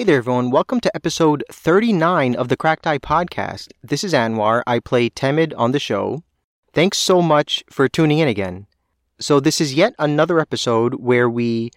[0.00, 0.50] Hey there, everyone.
[0.50, 3.72] Welcome to episode 39 of the Cracked Die podcast.
[3.82, 4.62] This is Anwar.
[4.66, 6.22] I play Temid on the show.
[6.72, 8.66] Thanks so much for tuning in again.
[9.18, 11.70] So, this is yet another episode where we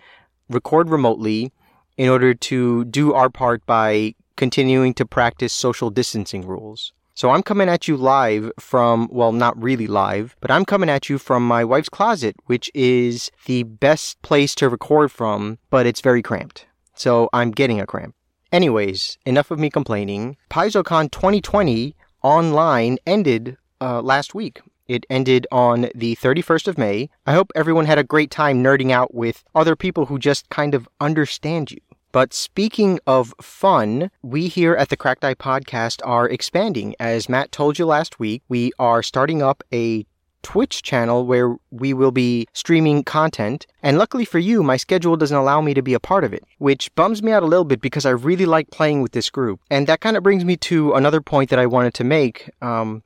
[0.48, 1.52] record remotely
[1.98, 6.94] in order to do our part by continuing to practice social distancing rules.
[7.16, 11.09] So I'm coming at you live from, well, not really live, but I'm coming at
[11.09, 16.00] you from my wife's closet, which is the best place to record from, but it's
[16.00, 16.67] very cramped.
[16.95, 18.16] So I'm getting a cramp.
[18.52, 20.38] Anyways, enough of me complaining.
[20.49, 24.61] PaizoCon 2020 online ended uh, last week.
[24.88, 27.09] It ended on the 31st of May.
[27.25, 30.75] I hope everyone had a great time nerding out with other people who just kind
[30.75, 31.80] of understand you.
[32.11, 36.95] But speaking of fun, we here at the Cracked Die Podcast are expanding.
[36.99, 40.05] As Matt told you last week, we are starting up a
[40.44, 43.66] Twitch channel where we will be streaming content.
[43.81, 46.44] And luckily for you, my schedule doesn't allow me to be a part of it,
[46.59, 49.59] which bums me out a little bit because I really like playing with this group.
[49.71, 52.49] And that kind of brings me to another point that I wanted to make.
[52.61, 53.03] Um,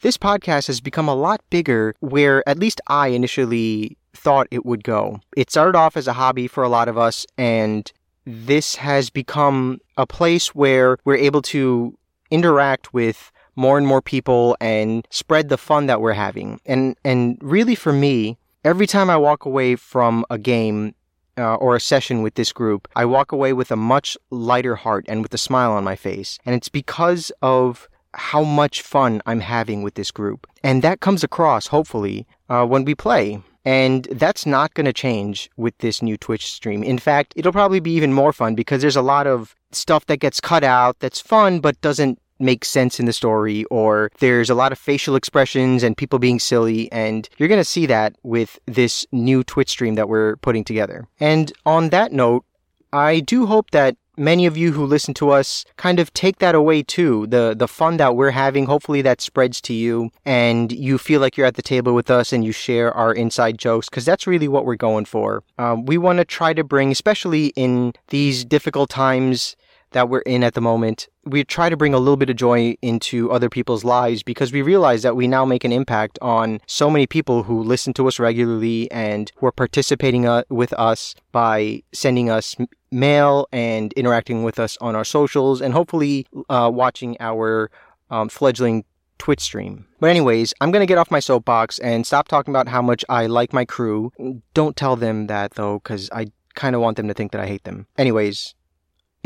[0.00, 4.84] this podcast has become a lot bigger where at least I initially thought it would
[4.84, 5.20] go.
[5.36, 7.90] It started off as a hobby for a lot of us and
[8.24, 11.96] this has become a place where we're able to
[12.30, 16.60] interact with more and more people and spread the fun that we're having.
[16.64, 20.94] And and really for me, every time I walk away from a game
[21.36, 25.04] uh, or a session with this group, I walk away with a much lighter heart
[25.08, 26.38] and with a smile on my face.
[26.46, 30.46] And it's because of how much fun I'm having with this group.
[30.62, 33.42] And that comes across, hopefully, uh, when we play.
[33.64, 36.82] And that's not going to change with this new Twitch stream.
[36.82, 40.18] In fact, it'll probably be even more fun because there's a lot of stuff that
[40.20, 44.54] gets cut out that's fun but doesn't make sense in the story, or there's a
[44.54, 48.58] lot of facial expressions and people being silly, and you're going to see that with
[48.66, 51.06] this new Twitch stream that we're putting together.
[51.20, 52.44] And on that note,
[52.92, 56.54] I do hope that many of you who listen to us kind of take that
[56.54, 57.26] away too.
[57.28, 61.36] The the fun that we're having, hopefully that spreads to you and you feel like
[61.36, 64.48] you're at the table with us and you share our inside jokes because that's really
[64.48, 65.42] what we're going for.
[65.58, 69.56] Um, we want to try to bring, especially in these difficult times
[69.92, 72.76] that we're in at the moment, we try to bring a little bit of joy
[72.82, 76.90] into other people's lives because we realize that we now make an impact on so
[76.90, 81.82] many people who listen to us regularly and who are participating uh, with us by
[81.92, 82.56] sending us
[82.90, 87.70] mail and interacting with us on our socials and hopefully uh, watching our
[88.10, 88.84] um, fledgling
[89.18, 89.86] Twitch stream.
[90.00, 93.26] But anyways, I'm gonna get off my soapbox and stop talking about how much I
[93.26, 94.12] like my crew.
[94.54, 97.46] Don't tell them that though, because I kind of want them to think that I
[97.46, 97.86] hate them.
[97.96, 98.54] Anyways,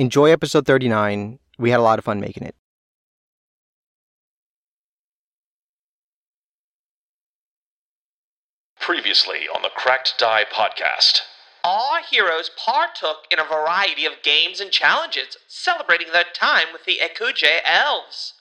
[0.03, 1.39] enjoy episode 39.
[1.59, 2.57] We had a lot of fun making it.
[8.81, 11.21] Previously on the Cracked Die podcast.
[11.65, 16.99] Our heroes partook in a variety of games and challenges, celebrating their time with the
[17.01, 18.35] Ekujae elves.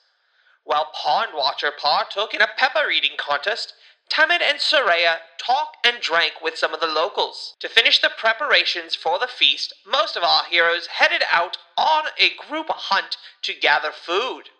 [0.64, 3.74] While Pondwatcher partook in a pepper eating contest,
[4.10, 7.54] Tamid and Soraya talked and drank with some of the locals.
[7.60, 12.30] To finish the preparations for the feast, most of our heroes headed out on a
[12.48, 14.50] group hunt to gather food.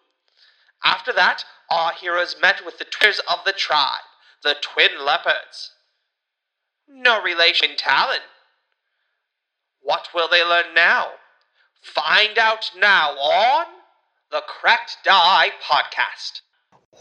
[0.84, 4.04] After that, our heroes met with the twins of the tribe,
[4.42, 5.72] the twin leopards.
[6.88, 8.20] No relation Talon.
[9.80, 11.08] What will they learn now?
[11.82, 13.66] Find out now on
[14.30, 16.40] the Cracked Die podcast.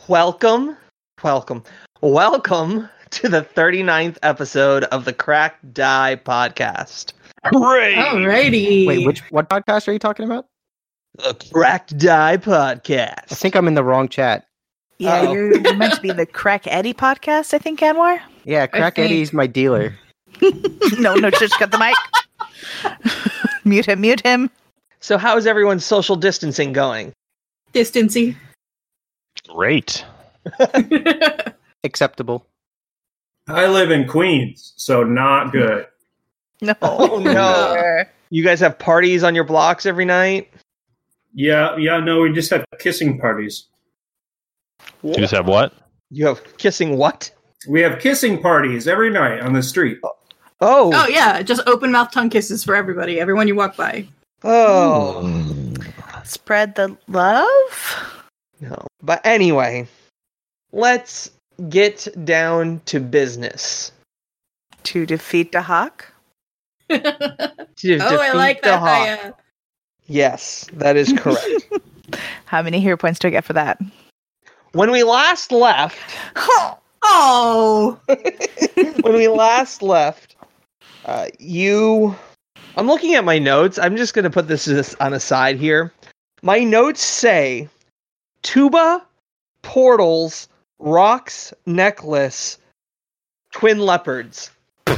[0.07, 0.77] Welcome,
[1.23, 1.63] welcome,
[2.01, 7.13] welcome to the 39th episode of the Crack Die podcast.
[7.45, 7.95] Hooray!
[7.95, 8.87] Alrighty.
[8.87, 10.47] Wait, which what podcast are you talking about?
[11.15, 13.31] The Crack Die podcast.
[13.31, 14.45] I think I'm in the wrong chat.
[14.97, 15.33] Yeah, Uh-oh.
[15.33, 18.19] you're, you're meant to be in the Crack Eddie podcast, I think, Anwar.
[18.45, 19.95] Yeah, Crack think- Eddie's my dealer.
[20.99, 21.95] no, no, just cut the mic.
[23.65, 24.49] mute him, mute him.
[24.99, 27.11] So, how is everyone's social distancing going?
[27.73, 28.37] Distancy.
[29.47, 30.05] Great.
[31.83, 32.45] Acceptable.
[33.47, 35.51] I live in Queens, so not hmm.
[35.51, 35.87] good.
[36.61, 36.75] No.
[36.81, 38.03] Oh, no.
[38.29, 40.51] You guys have parties on your blocks every night?
[41.33, 43.65] Yeah, yeah, no, we just have kissing parties.
[45.01, 45.73] You just have what?
[46.11, 47.31] You have kissing what?
[47.67, 49.99] We have kissing parties every night on the street.
[50.03, 54.07] Oh, Oh yeah, just open mouth tongue kisses for everybody, everyone you walk by.
[54.43, 55.73] oh, hmm.
[56.23, 58.21] Spread the love.
[58.59, 58.85] no.
[59.01, 59.87] But anyway,
[60.71, 61.31] let's
[61.69, 63.91] get down to business.
[64.83, 66.11] To defeat the hawk.
[67.77, 68.79] To oh, I like the that.
[68.79, 69.07] hawk.
[69.07, 69.33] Haya.
[70.05, 71.67] Yes, that is correct.
[72.45, 73.79] How many hero points do I get for that?
[74.73, 75.97] when we last left,
[77.03, 77.99] Oh,
[79.01, 80.35] when we last left,
[81.05, 82.15] uh, you
[82.77, 83.79] I'm looking at my notes.
[83.79, 85.91] I'm just going to put this on a side here.
[86.43, 87.67] My notes say
[88.43, 89.05] tuba,
[89.63, 90.47] portals,
[90.81, 92.57] rocks, necklace,
[93.51, 94.51] twin leopards.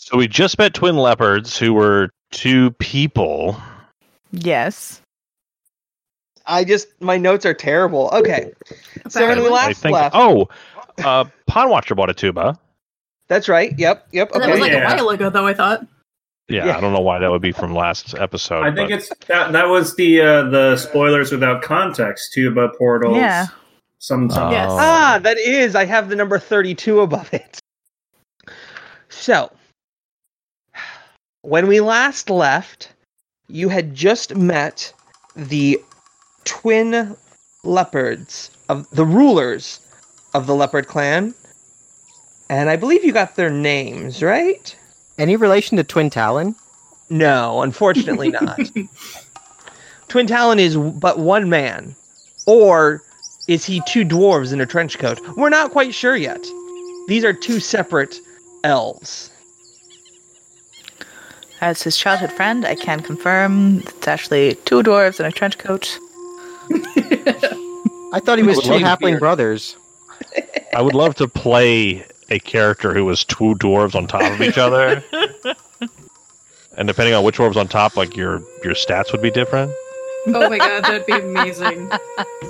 [0.00, 3.60] So we just met twin leopards who were two people.
[4.32, 5.02] Yes.
[6.46, 8.08] I just my notes are terrible.
[8.14, 8.52] Okay,
[9.10, 9.92] so when we I last think.
[9.92, 10.48] left, Oh,
[11.04, 12.58] uh, Pond Watcher bought a tuba.
[13.28, 13.78] that's right.
[13.78, 14.32] Yep, yep.
[14.32, 14.90] That was like Yeah.
[14.90, 15.46] a while ago, though.
[15.46, 15.86] I thought.
[16.48, 16.76] Yeah, Yeah.
[16.76, 18.62] I don't know why that would be from last episode.
[18.64, 19.52] I think but- it's that.
[19.52, 22.32] That was the uh, the spoilers without context.
[22.32, 23.16] Tuba portals.
[23.16, 23.46] Yeah.
[23.98, 24.34] Sometimes.
[24.34, 24.70] some Yes.
[24.70, 24.78] Oh.
[24.78, 25.74] ah, that is.
[25.74, 27.60] I have the number thirty-two above it.
[29.08, 29.50] So,
[31.42, 32.92] when we last left,
[33.48, 34.92] you had just met
[35.34, 35.82] the
[36.44, 37.16] twin
[37.64, 39.80] leopards of the rulers
[40.34, 41.34] of the leopard clan,
[42.48, 44.74] and I believe you got their names right.
[45.18, 46.54] Any relation to Twin Talon?
[47.10, 48.58] No, unfortunately not.
[50.08, 51.94] Twin Talon is but one man.
[52.46, 53.02] Or
[53.48, 55.20] is he two dwarves in a trench coat?
[55.36, 56.46] We're not quite sure yet.
[57.08, 58.20] These are two separate
[58.62, 59.30] elves.
[61.60, 65.98] As his childhood friend, I can confirm it's actually two dwarves in a trench coat.
[68.12, 69.76] I thought he was two love to halfling brothers.
[70.74, 74.58] I would love to play a character who was two dwarves on top of each
[74.58, 75.02] other.
[76.76, 79.72] and depending on which dwarves on top, like your your stats would be different.
[80.26, 81.90] Oh my god, that'd be amazing.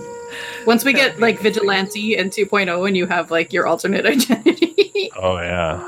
[0.67, 5.11] Once we get like vigilante and 2.0, and you have like your alternate identity.
[5.17, 5.83] Oh yeah.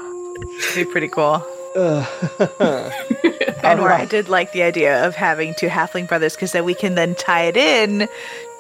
[0.59, 1.45] It'd be pretty cool.
[1.77, 2.93] Ugh.
[3.63, 6.75] And where I did like the idea of having two halfling brothers because then we
[6.75, 8.09] can then tie it in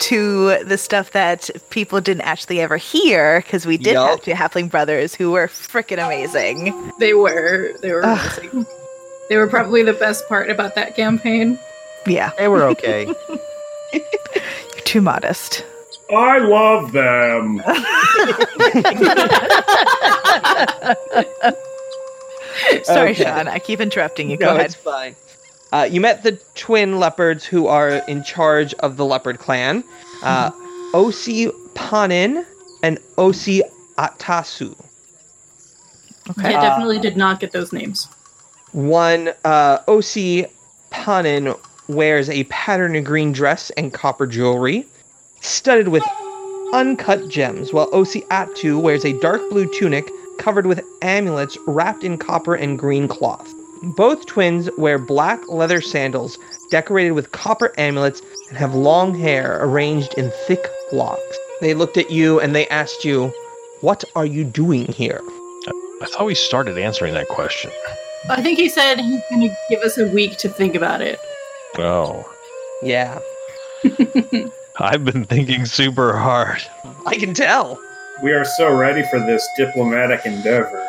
[0.01, 4.11] to the stuff that people didn't actually ever hear because we did Yup.
[4.11, 6.93] have two halfling brothers who were freaking amazing.
[6.99, 8.39] they were, they were Ugh.
[8.39, 8.67] amazing.
[9.29, 11.59] They were probably the best part about that campaign.
[12.07, 13.07] Yeah, They were okay.
[13.93, 14.03] you're
[14.85, 15.65] too modest.
[16.13, 17.63] I love them.
[22.85, 23.25] Sorry, Okay.
[23.25, 23.49] Sean.
[23.49, 24.37] I keep interrupting you.
[24.37, 24.67] Go no, ahead.
[24.67, 25.15] it's fine.
[25.73, 29.85] Uh, you met the twin leopards who are in charge of the leopard clan.
[30.23, 30.51] Uh,
[30.93, 32.45] Osi Panin
[32.83, 33.61] and Osi
[33.97, 34.75] Atasu.
[36.31, 36.55] Okay.
[36.55, 38.09] I definitely did not get those names.
[38.73, 40.51] One, uh, OC
[40.91, 41.55] Panin
[41.89, 44.87] wears a patterned green dress and copper jewelry,
[45.41, 46.05] studded with
[46.73, 50.09] uncut gems, while OC Atu wears a dark blue tunic
[50.41, 53.55] covered with amulets wrapped in copper and green cloth.
[53.83, 56.39] Both twins wear black leather sandals
[56.71, 61.39] decorated with copper amulets and have long hair arranged in thick locks.
[61.61, 63.33] They looked at you and they asked you,
[63.83, 65.21] What are you doing here?
[66.03, 67.71] I thought we started answering that question.
[68.29, 71.21] I think he said he's going to give us a week to think about it.
[71.79, 72.27] Oh.
[72.83, 73.19] Yeah,
[74.79, 76.63] I've been thinking super hard.
[77.07, 77.79] I can tell.
[78.23, 80.87] We are so ready for this diplomatic endeavor.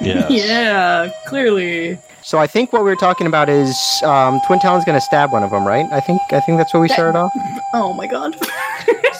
[0.00, 0.26] Yeah.
[0.30, 1.98] Yeah, clearly.
[2.22, 5.32] So I think what we were talking about is um, Twin Talon's going to stab
[5.32, 5.86] one of them, right?
[5.92, 7.32] I think I think that's where we That- started off.
[7.74, 8.36] Oh my god.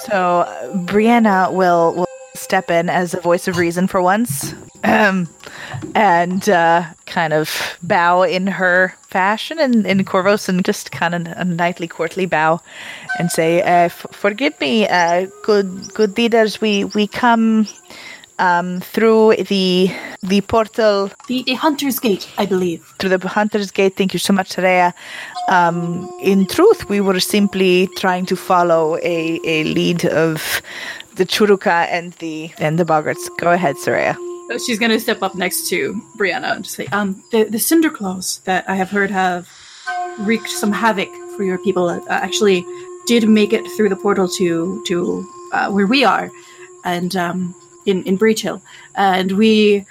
[0.02, 2.06] So uh, Brianna will will
[2.42, 5.28] step in as a voice of reason for once, um,
[5.94, 11.26] and uh, kind of bow in her fashion and in Corvos and just kind of
[11.36, 12.60] a knightly, courtly bow,
[13.18, 16.60] and say, uh, f- "Forgive me, uh, good good leaders.
[16.60, 17.66] We we come."
[18.38, 19.90] Um, through the
[20.22, 22.80] the portal The, the Hunter's Gate, I believe.
[22.98, 23.94] through the Hunter's Gate.
[23.96, 24.92] Thank you so much, Soraya.
[25.48, 30.60] Um, in truth, we were simply trying to follow a, a lead of
[31.16, 33.28] the Charau-ka and the and the Boggarts.
[33.38, 34.14] Go ahead, Soraya.
[34.48, 37.58] So She's going to step up next to Brianna and just say, um, the, the
[37.58, 39.48] Cinder Claws that I have heard have
[40.18, 42.64] wreaked some havoc for your people uh, actually
[43.06, 46.30] did make it through the portal to to uh, where we are,
[46.84, 47.54] and um,
[47.86, 48.62] in in Breach Hill,
[48.94, 49.86] and we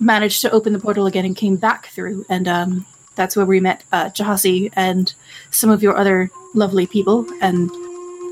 [0.00, 3.60] managed to open the portal again and came back through, and um, that's where we
[3.60, 5.14] met uh, Jahasi and
[5.50, 7.70] some of your other lovely people, and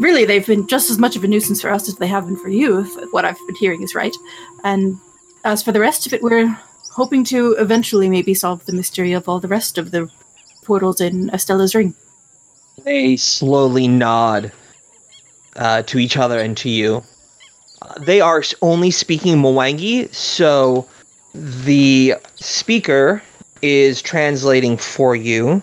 [0.00, 2.36] really they've been just as much of a nuisance for us as they have been
[2.36, 4.14] for you, if what I've been hearing is right,
[4.64, 4.98] and
[5.44, 6.48] as for the rest of it, we're
[6.90, 10.10] hoping to eventually maybe solve the mystery of all the rest of the
[10.64, 11.94] portals in Alseta's ring.
[12.84, 14.52] They slowly nod
[15.56, 17.02] uh, to each other and to you.
[17.82, 20.86] Uh, they are only speaking Mwangi, so
[21.34, 23.22] the speaker
[23.62, 25.62] is translating for you.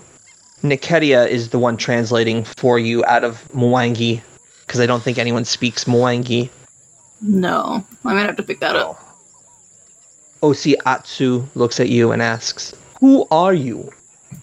[0.64, 4.22] Niketia is the one translating for you out of Mwangi,
[4.66, 6.50] because I don't think anyone speaks Mwangi.
[7.22, 9.04] No, I might have to pick that up.
[10.44, 13.92] OC Atsu looks at you and asks, Who are you?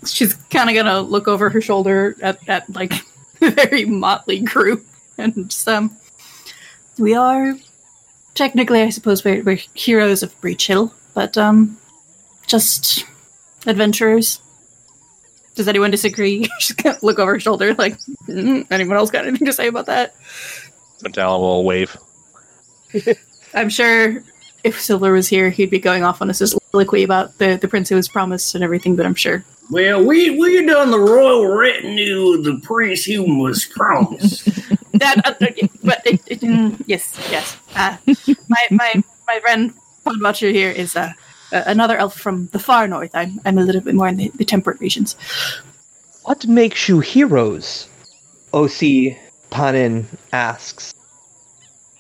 [0.07, 2.93] She's kind of gonna look over her shoulder at, at like
[3.41, 4.85] a very motley group
[5.19, 5.97] and just, um,
[6.99, 7.55] we are
[8.35, 11.77] technically, I suppose, we're, we're heroes of Breach Hill, but um,
[12.47, 13.05] just
[13.67, 14.41] adventurers.
[15.55, 16.49] Does anyone disagree?
[16.59, 19.87] She's gonna look over her shoulder, like, "Mm, anyone else got anything to say about
[19.87, 20.15] that?
[21.03, 21.97] Medallion will wave.
[23.55, 24.23] I'm sure
[24.65, 27.89] if Silver was here, he'd be going off on a soliloquy about the, the prince
[27.89, 29.45] who was promised and everything, but I'm sure.
[29.71, 34.45] Well, we we done the royal retinue of the prince who was promised.
[34.95, 35.35] that, uh,
[35.83, 37.57] but it, it, mm, yes, yes.
[37.75, 37.97] Uh,
[38.49, 39.73] my my my friend
[40.05, 41.13] Pond Watcher here is uh,
[41.55, 43.11] uh, another elf from the far north.
[43.15, 45.17] I'm I'm a little bit more in the, the temperate regions.
[46.25, 47.89] What makes you heroes?
[48.53, 49.17] OC
[49.51, 50.95] Panin asks.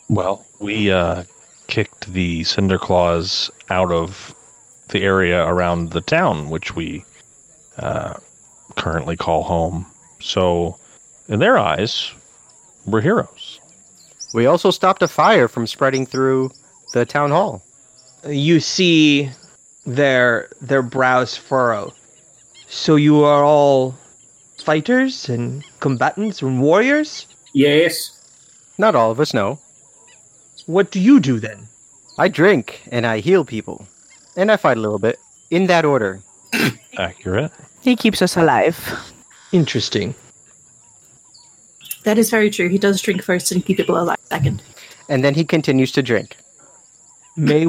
[0.08, 1.24] Well, we uh,
[1.68, 4.34] kicked the Cinder Claws out of
[4.88, 7.04] the area around the town, which we
[7.78, 8.14] uh,
[8.76, 9.86] currently call home.
[10.20, 10.78] So,
[11.28, 12.12] in their eyes,
[12.86, 13.60] we're heroes.
[14.32, 16.50] We also stopped a fire from spreading through
[16.92, 17.62] the town hall.
[18.26, 19.30] You see
[19.86, 21.92] their their brows furrow.
[22.68, 23.94] So you are all
[24.58, 27.26] fighters and combatants and warriors?
[27.52, 28.10] yes.
[28.76, 29.60] Not all of us know.
[30.66, 31.68] What do you do then?
[32.18, 33.86] I drink and I heal people.
[34.36, 35.18] And I fight a little bit.
[35.50, 36.20] In that order.
[36.98, 37.52] Accurate.
[37.82, 38.76] He keeps us alive.
[39.52, 40.14] Interesting.
[42.02, 42.68] That is very true.
[42.68, 44.62] He does drink first and keep people alive second.
[45.08, 46.36] And then he continues to drink.
[47.36, 47.66] May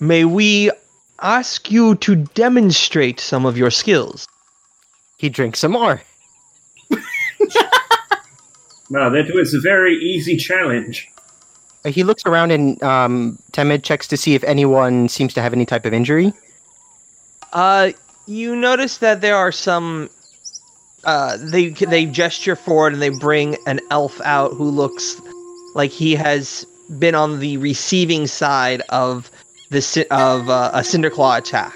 [0.00, 0.70] may we
[1.20, 4.26] ask you to demonstrate some of your skills?
[5.18, 6.02] He drinks some more.
[8.90, 11.08] No, that was a very easy challenge.
[11.84, 15.52] Uh, He looks around and um, Temid checks to see if anyone seems to have
[15.52, 16.32] any type of injury.
[17.52, 17.92] Uh,
[18.26, 20.10] you notice that there are some.
[21.04, 25.20] Uh, they they gesture forward and they bring an elf out who looks
[25.74, 26.66] like he has
[26.98, 29.30] been on the receiving side of
[29.70, 31.74] the ci- of uh, a Cinderclaw attack.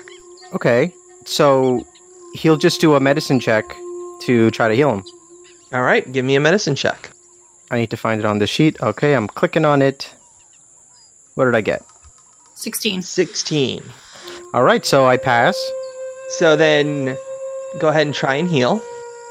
[0.55, 0.93] Okay.
[1.25, 1.87] So
[2.35, 3.65] he'll just do a medicine check
[4.23, 5.05] to try to heal him.
[5.73, 7.11] All right, give me a medicine check.
[7.71, 8.81] I need to find it on the sheet.
[8.83, 10.15] Okay, I'm clicking on it.
[11.35, 11.83] What did I get?
[12.55, 13.01] Sixteen.
[13.03, 13.83] Sixteen.
[14.53, 15.57] All right, so I pass.
[16.39, 17.17] So then,
[17.79, 18.83] go ahead and try and heal.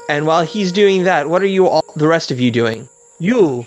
[0.08, 2.88] And while he's doing that, what are you all, the rest of you doing?
[3.20, 3.66] You,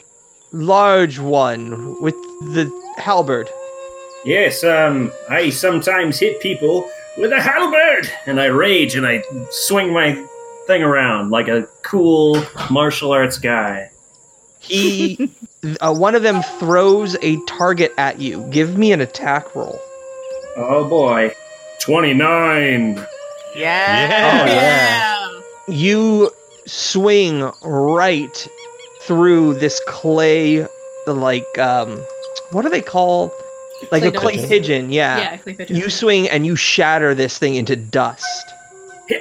[0.51, 2.15] large one with
[2.53, 3.49] the halberd.
[4.25, 9.93] Yes, um, I sometimes hit people with a halberd, and I rage and I swing
[9.93, 10.25] my
[10.65, 13.91] thing around like a cool martial arts guy.
[14.59, 15.29] He,
[15.79, 18.41] uh, one of them throws a target at you.
[18.49, 19.79] Give me an attack roll.
[20.57, 21.33] Oh boy.
[21.81, 22.95] 29.
[23.55, 24.45] Yeah.
[24.47, 25.41] yeah.
[25.67, 26.31] You
[26.65, 28.47] swing right
[29.01, 30.67] through this clay,
[31.05, 31.99] like um,
[32.49, 33.31] what do they call?
[33.91, 34.49] Like Clay a clay pigeon.
[34.49, 35.17] pigeon, yeah.
[35.17, 35.75] Yeah, clay pigeon.
[35.77, 38.45] You swing and you shatter this thing into dust.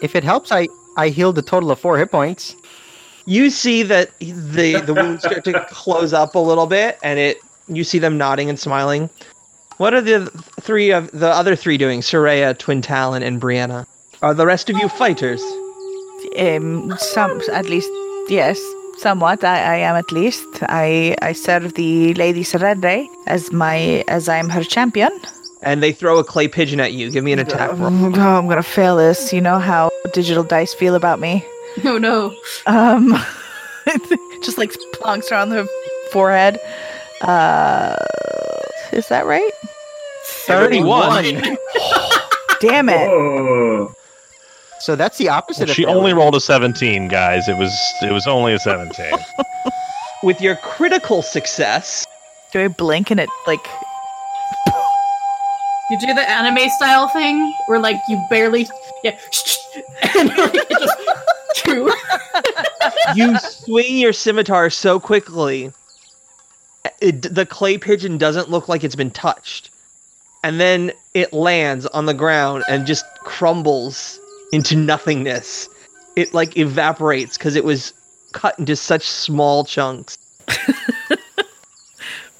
[0.00, 2.54] If it helps, I I healed a total of four hit points.
[3.26, 7.38] You see that the the wounds start to close up a little bit, and it
[7.66, 9.10] you see them nodding and smiling.
[9.78, 10.26] What are the
[10.60, 12.00] three of the other three doing?
[12.00, 13.86] Soraya, Twin Talon, and Brianna.
[14.22, 15.40] Are the rest of you fighters?
[16.36, 17.88] Um, some, at least,
[18.28, 18.58] yes,
[18.98, 19.44] somewhat.
[19.44, 20.46] I, I am at least.
[20.62, 25.10] I, I serve the Lady Sarenrae as my, as I'm her champion.
[25.62, 27.10] And they throw a clay pigeon at you.
[27.10, 27.86] Give me an attack roll.
[28.16, 29.32] Oh, I'm gonna fail this.
[29.32, 31.44] You know how digital dice feel about me.
[31.84, 32.34] Oh no.
[32.66, 33.12] Um,
[34.42, 35.68] just like plonks her on the
[36.12, 36.60] forehead.
[37.22, 37.96] Uh,
[38.92, 39.50] is that right?
[40.24, 41.56] Thirty-one.
[42.60, 43.08] Damn it!
[43.08, 43.92] Oh.
[44.80, 45.62] So that's the opposite.
[45.62, 45.98] Well, of she failing.
[45.98, 47.48] only rolled a 17, guys.
[47.48, 49.12] It was it was only a 17.
[50.22, 52.04] With your critical success,
[52.52, 53.64] Do I blink and it like?
[55.90, 58.66] You do the anime style thing where like you barely
[59.02, 59.18] yeah
[60.18, 60.98] and like, just
[61.54, 61.90] true.
[63.14, 65.72] you swing your scimitar so quickly,
[67.00, 69.70] it, the clay pigeon doesn't look like it's been touched.
[70.44, 74.17] And then it lands on the ground and just crumbles
[74.52, 75.68] into nothingness.
[76.16, 77.92] It like evaporates because it was
[78.32, 80.18] cut into such small chunks.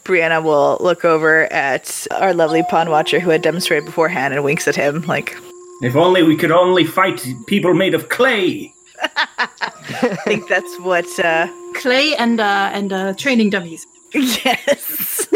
[0.04, 4.66] Brianna will look over at our lovely Pond Watcher who had demonstrated beforehand and winks
[4.66, 5.36] at him like,
[5.82, 8.72] If only we could only fight people made of clay.
[9.02, 13.86] I think that's what uh, Clay and uh and uh training dummies.
[14.12, 15.28] Yes.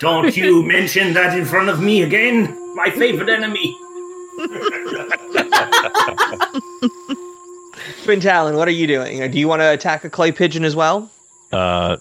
[0.00, 2.74] Don't you mention that in front of me again.
[2.74, 3.76] My favorite enemy.
[8.04, 9.30] Twin Talon, what are you doing?
[9.30, 11.10] Do you want to attack a clay pigeon as well?
[11.52, 11.96] Uh,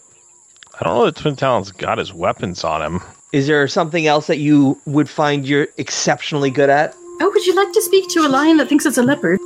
[0.79, 3.01] I don't know if Twin Talon's got his weapons on him.
[3.31, 6.95] Is there something else that you would find you're exceptionally good at?
[7.21, 9.39] Oh, would you like to speak to a lion that thinks it's a leopard?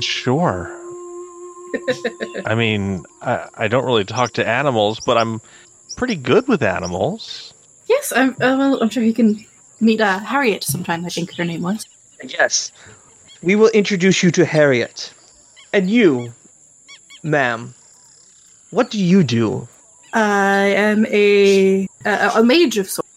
[0.00, 0.76] Sure.
[2.44, 5.40] I mean, I, I don't really talk to animals, but I'm
[5.96, 7.54] pretty good with animals.
[7.88, 8.30] Yes, I'm.
[8.32, 9.44] Uh, well, I'm sure he can
[9.80, 11.04] meet uh, Harriet sometime.
[11.04, 11.86] I think her name was.
[12.22, 12.72] Yes.
[13.42, 15.12] We will introduce you to Harriet.
[15.72, 16.32] And you,
[17.22, 17.74] ma'am,
[18.70, 19.68] what do you do?
[20.12, 23.08] I am a a, a mage of sorts.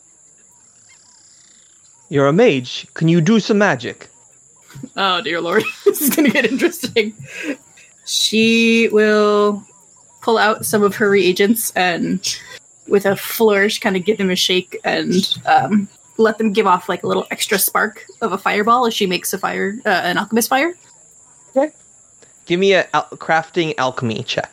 [2.10, 2.88] You're a mage.
[2.94, 4.10] Can you do some magic?
[4.96, 7.14] Oh dear lord, this is gonna get interesting.
[8.06, 9.64] She will
[10.22, 12.38] pull out some of her reagents and,
[12.88, 15.88] with a flourish, kind of give them a shake and um,
[16.18, 19.34] let them give off like a little extra spark of a fireball as she makes
[19.34, 20.76] a fire, uh, an alchemist fire.
[21.56, 21.74] Okay.
[22.46, 24.52] Give me a al- crafting alchemy check.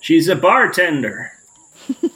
[0.00, 1.32] She's a bartender.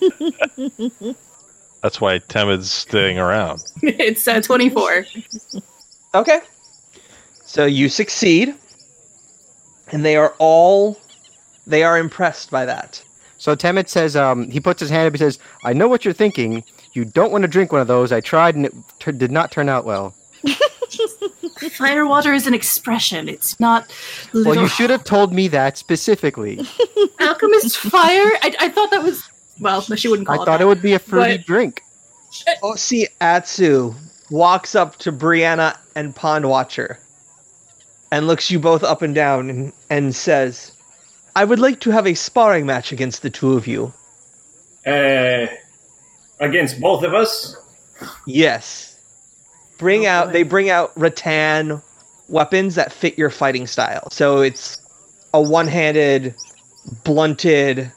[1.82, 3.62] That's why Temid's staying around.
[3.82, 5.06] it's uh, twenty four.
[6.14, 6.40] Okay.
[7.44, 8.54] So you succeed,
[9.92, 10.98] and they are all
[11.66, 13.02] they are impressed by that.
[13.38, 15.12] So Temid says, um, he puts his hand up.
[15.12, 16.64] He says, "I know what you're thinking.
[16.92, 18.12] You don't want to drink one of those.
[18.12, 20.14] I tried, and it tur did not turn out well.
[21.72, 23.28] Fire water is an expression.
[23.28, 23.92] It's not.
[24.32, 24.52] Little...
[24.52, 26.60] Well, you should have told me that specifically.
[27.20, 28.30] alchemist fire.
[28.42, 29.28] I, I thought that was
[29.60, 29.80] well.
[29.80, 30.46] She wouldn't I call it.
[30.46, 30.64] thought that.
[30.64, 31.82] it would be a fruity But- drink.
[32.62, 33.94] Osi Atsu
[34.30, 36.98] walks up to Brianna and Pond Watcher
[38.12, 40.72] and looks you both up and down and, and says,
[41.34, 43.92] I would like to have a sparring match against the two of you.
[44.86, 45.46] Uh,
[46.40, 47.56] against both of us.
[48.26, 48.96] Yes.
[49.78, 51.82] Bring Oh, out they bring out rattan
[52.28, 54.08] weapons that fit your fighting style.
[54.10, 54.80] So it's
[55.34, 56.34] a one-handed,
[57.04, 57.90] blunted,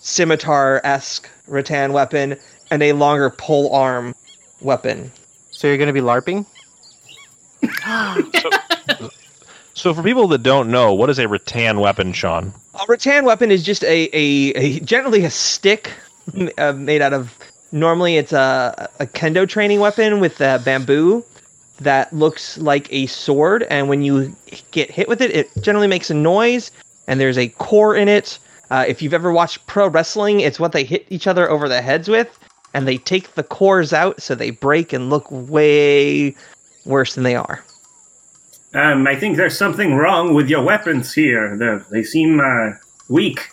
[0.00, 2.36] scimitar-esque rattan weapon
[2.70, 4.14] and a longer pole arm
[4.60, 5.10] weapon.
[5.50, 6.46] So you're going to be larping?
[9.74, 12.52] So, for people that don't know, what is a rattan weapon, Sean?
[12.74, 15.90] A rattan weapon is just a, a, a generally a stick
[16.58, 17.36] uh, made out of.
[17.72, 21.24] Normally, it's a, a kendo training weapon with bamboo
[21.80, 24.36] that looks like a sword, and when you
[24.70, 26.70] get hit with it, it generally makes a noise.
[27.08, 28.38] And there's a core in it.
[28.70, 31.82] Uh, if you've ever watched pro wrestling, it's what they hit each other over the
[31.82, 32.38] heads with,
[32.74, 36.34] and they take the cores out so they break and look way
[36.84, 37.64] worse than they are.
[38.74, 41.56] Um, I think there's something wrong with your weapons here.
[41.56, 42.72] They're, they seem uh,
[43.08, 43.50] weak.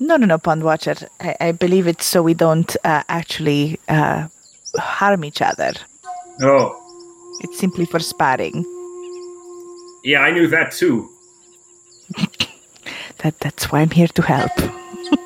[0.00, 0.96] No, no, no, Pond Watcher.
[1.20, 4.26] I, I believe it's so we don't uh, actually uh,
[4.78, 5.72] harm each other.
[6.42, 6.76] Oh,
[7.42, 8.64] It's simply for sparring.
[10.04, 11.08] yeah, I knew that too.
[13.18, 14.50] That that's why I'm here to help.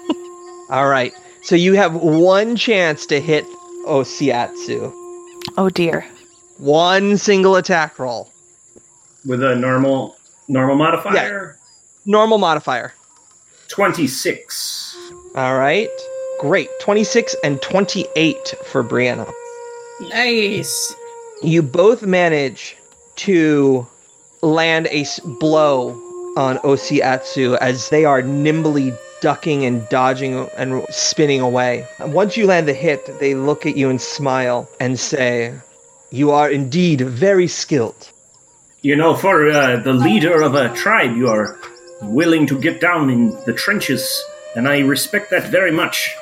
[0.70, 1.12] All right,
[1.42, 3.44] so you have one chance to hit
[3.86, 4.92] Osiatsu.
[5.56, 6.06] Oh dear.
[6.58, 8.30] One single attack roll.
[9.26, 10.16] With a normal
[10.48, 11.14] normal modifier.
[11.14, 11.52] Yeah.
[12.06, 12.92] Normal modifier.
[13.68, 14.96] Twenty six.
[15.34, 15.90] All right.
[16.38, 16.70] Great.
[16.80, 19.30] 26 and 28 for Brianna.
[20.00, 20.94] Nice.
[21.42, 22.76] You both manage
[23.16, 23.86] to
[24.42, 25.04] land a
[25.40, 25.90] blow
[26.36, 31.86] on Osiatsu as they are nimbly ducking and dodging and spinning away.
[32.00, 35.54] Once you land the hit, they look at you and smile and say,
[36.10, 38.10] You are indeed very skilled.
[38.82, 41.58] You know, for uh, the leader of a tribe, you are
[42.02, 44.22] willing to get down in the trenches,
[44.54, 46.16] and I respect that very much.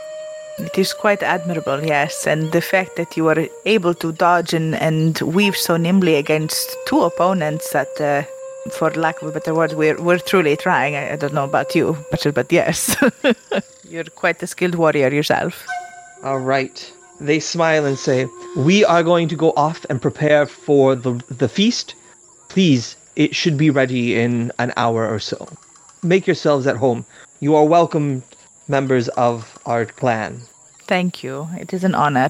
[0.59, 4.75] It is quite admirable, yes, and the fact that you are able to dodge and,
[4.77, 8.23] and weave so nimbly against two opponents that, uh,
[8.71, 10.97] for lack of a better word, we're, we're truly trying.
[10.97, 12.97] I, I don't know about you, but, but yes,
[13.89, 15.67] you're quite a skilled warrior yourself.
[16.23, 16.93] All right.
[17.21, 21.49] They smile and say, "We are going to go off and prepare for the the
[21.49, 21.95] feast.
[22.49, 25.49] Please, it should be ready in an hour or so.
[26.07, 27.05] Make yourselves at home.
[27.41, 28.23] You are welcome,
[28.69, 30.41] members of our clan.
[30.87, 31.49] Thank you.
[31.59, 32.29] It is an honor.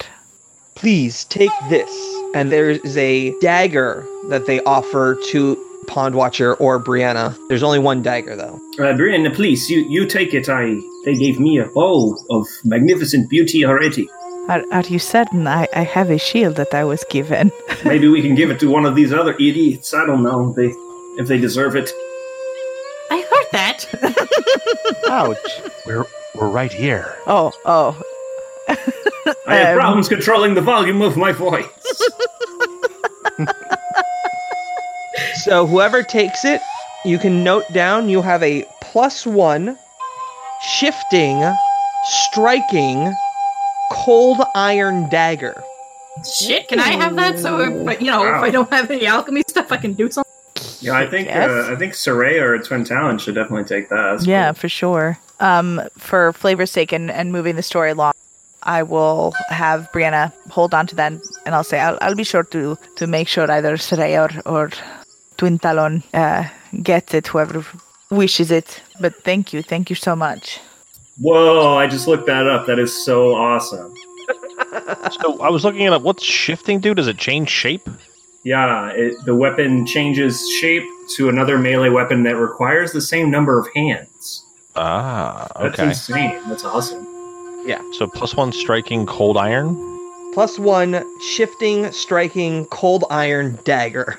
[0.75, 1.91] Please take this."
[2.35, 7.37] And there is a dagger that they offer to Pond Watcher or Brianna.
[7.49, 8.59] There's only one dagger though.
[8.79, 10.49] Uh, Brianna, please, you, you take it.
[10.49, 14.09] I they gave me a bow of magnificent beauty already.
[14.49, 17.53] Are, are you certain I, I have a shield that I was given?
[17.85, 19.93] Maybe we can give it to one of these other idiots.
[19.93, 20.53] I don't know.
[20.53, 20.73] They
[21.21, 21.91] if they deserve it.
[24.03, 24.27] I.
[25.09, 25.61] Ouch.
[25.87, 27.17] We're We're right here.
[27.27, 28.01] Oh, oh.
[28.69, 31.67] I have Um, problems controlling the volume of my voice.
[35.45, 36.61] So whoever takes it,
[37.05, 39.79] you can note down you have a plus one
[40.61, 41.43] shifting,
[42.05, 43.15] striking,
[43.93, 45.63] cold iron dagger.
[46.39, 47.39] Shit, can I have that?
[47.39, 50.33] So, if, you know, if I don't have any alchemy stuff, I can do something.
[50.83, 51.51] Yeah, I think Yes.
[51.51, 54.13] uh, I think Soraya or Twin Talon should definitely take that.
[54.13, 54.55] That's Yeah, cool.
[54.61, 55.19] for sure.
[55.41, 58.13] Um, for flavor's sake and, and moving the story along,
[58.63, 61.13] I will have Brianna hold on to that,
[61.45, 64.71] and I'll say I'll, I'll be sure to to make sure either Soraya or, or
[65.37, 66.45] Twin Talon uh,
[66.83, 67.65] gets it, whoever
[68.11, 68.83] wishes it.
[68.99, 70.59] But thank you, thank you so much.
[71.21, 71.77] Whoa!
[71.77, 72.67] I just looked that up.
[72.67, 73.95] That is so awesome.
[75.23, 76.03] So I was looking it up.
[76.03, 76.95] What's shifting do?
[76.95, 77.89] Does it change shape?
[78.47, 80.85] Yeah, it, the weapon changes shape
[81.17, 84.47] to another melee weapon that requires the same number of hands.
[84.77, 85.65] Ah, okay.
[85.65, 85.89] That's okay.
[85.89, 86.49] insane.
[86.49, 87.05] That's awesome.
[87.67, 87.83] Yeah.
[87.95, 89.75] So plus one striking cold iron.
[90.33, 94.17] Plus one shifting, striking, cold iron dagger.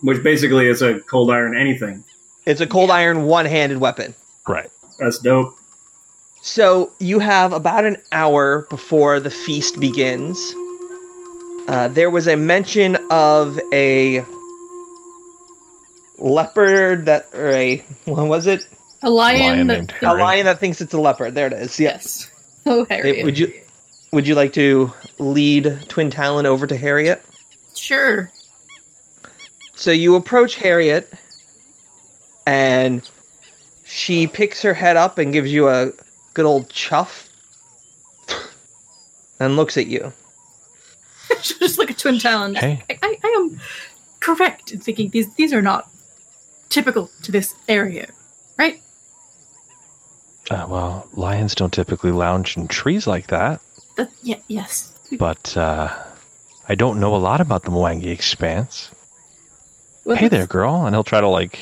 [0.00, 2.02] Which basically is a cold iron anything.
[2.46, 4.14] It's a cold iron one-handed weapon.
[4.48, 4.70] Right.
[4.98, 5.54] That's dope.
[6.40, 10.54] So you have about an hour before the feast begins.
[11.68, 14.24] Uh, there was a mention of a
[16.18, 18.66] leopard that, or a what was it?
[19.02, 21.34] A lion, Lion that, named A lion that thinks it's a leopard.
[21.34, 21.78] There it is.
[21.78, 21.90] Yeah.
[21.90, 22.30] Yes.
[22.64, 23.24] Oh, Harriet.
[23.24, 23.52] would you
[24.12, 27.22] would you like to lead Twin Talon over to Harriet?
[27.74, 28.30] Sure.
[29.74, 31.12] So you approach Harriet,
[32.46, 33.08] and
[33.84, 35.92] she picks her head up and gives you a
[36.34, 37.28] good old chuff,
[39.38, 40.12] and looks at you.
[41.42, 42.54] Just like a twin talon.
[42.54, 42.82] Hey.
[42.90, 43.60] I, I, I am
[44.20, 45.88] correct in thinking these these are not
[46.68, 48.08] typical to this area,
[48.58, 48.82] right?
[50.50, 53.60] Uh, well, lions don't typically lounge in trees like that,
[53.96, 54.92] That, yeah, yes.
[55.18, 55.92] but uh,
[56.68, 58.90] I don't know a lot about the Mwangi Expanse.
[60.04, 61.58] Well, hey that's- there, girl, and he'll try to like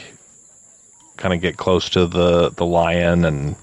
[1.17, 3.57] kind of get close to the the lion and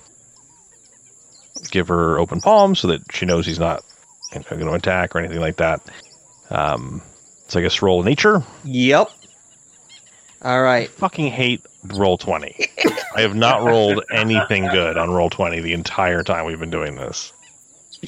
[1.69, 3.83] give her open palm so that she knows he's not
[4.31, 5.81] going to attack or anything like that.
[6.49, 7.01] Um,
[7.47, 8.43] so I guess roll nature.
[8.63, 9.09] Yep.
[10.43, 10.89] All right.
[10.89, 12.69] Fucking hate Roll20.
[13.15, 17.33] I have not rolled anything good on Roll20 the entire time we've been doing this.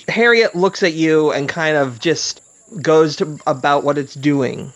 [0.08, 2.42] Harriet looks at you and kind of just
[2.82, 4.74] goes to about what it's doing.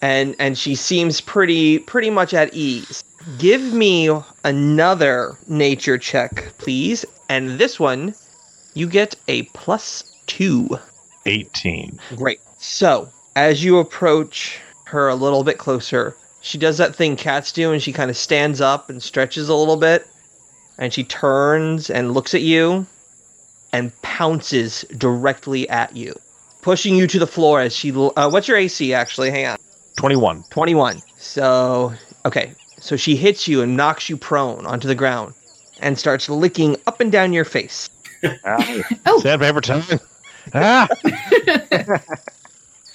[0.00, 3.02] And and she seems pretty pretty much at ease.
[3.38, 4.10] Give me
[4.44, 7.04] another nature check, please.
[7.28, 8.14] And this one
[8.74, 10.78] you get a plus 2.
[11.26, 11.98] Eighteen.
[12.16, 12.40] Great.
[12.58, 17.72] So, as you approach her a little bit closer, she does that thing cats do
[17.72, 20.06] and she kind of stands up and stretches a little bit.
[20.76, 22.86] And she turns and looks at you
[23.72, 26.14] and pounces directly at you,
[26.62, 27.92] pushing you to the floor as she.
[27.92, 29.30] Uh, what's your AC actually?
[29.30, 29.58] Hang on.
[29.96, 30.44] Twenty-one.
[30.50, 31.00] 21.
[31.16, 31.94] So,
[32.26, 32.54] okay.
[32.80, 35.34] So she hits you and knocks you prone onto the ground
[35.80, 37.88] and starts licking up and down your face.
[39.06, 39.20] Oh.
[39.20, 40.00] Sandpaper time.
[40.54, 40.88] Ah.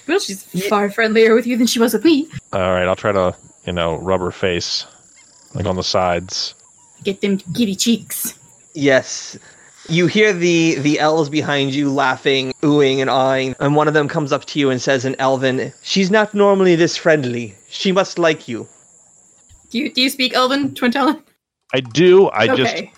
[0.10, 2.28] Well, she's far friendlier with you than she was with me.
[2.52, 3.36] All right, I'll try to
[3.68, 4.88] you know rub her face,
[5.54, 6.56] like on the sides.
[7.04, 8.34] Get them giddy cheeks.
[8.74, 9.38] Yes.
[9.88, 14.08] You hear the the elves behind you laughing, oohing and awing, and one of them
[14.08, 17.56] comes up to you and says in Elven, "She's not normally this friendly.
[17.70, 18.68] She must like you."
[19.70, 21.22] Do you do you speak Elven, Twin Talon?
[21.72, 22.30] I do.
[22.32, 22.92] I just okay.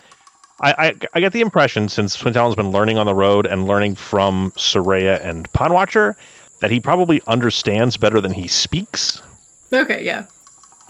[0.62, 3.68] I, I I get the impression since Twin Talon's been learning on the road and
[3.68, 6.16] learning from Soraya and Pondwatcher
[6.60, 9.22] that he probably understands better than he speaks.
[9.74, 10.26] Okay, yeah.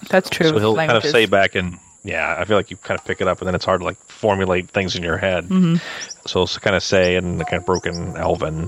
[0.10, 0.50] That's true.
[0.50, 3.22] so he'll kind of say back and yeah, I feel like you kind of pick
[3.22, 5.48] it up and then it's hard to like formulate things in your head.
[5.48, 5.80] Mhm.
[6.26, 8.68] So he'll kind of say in the kind of broken Elven,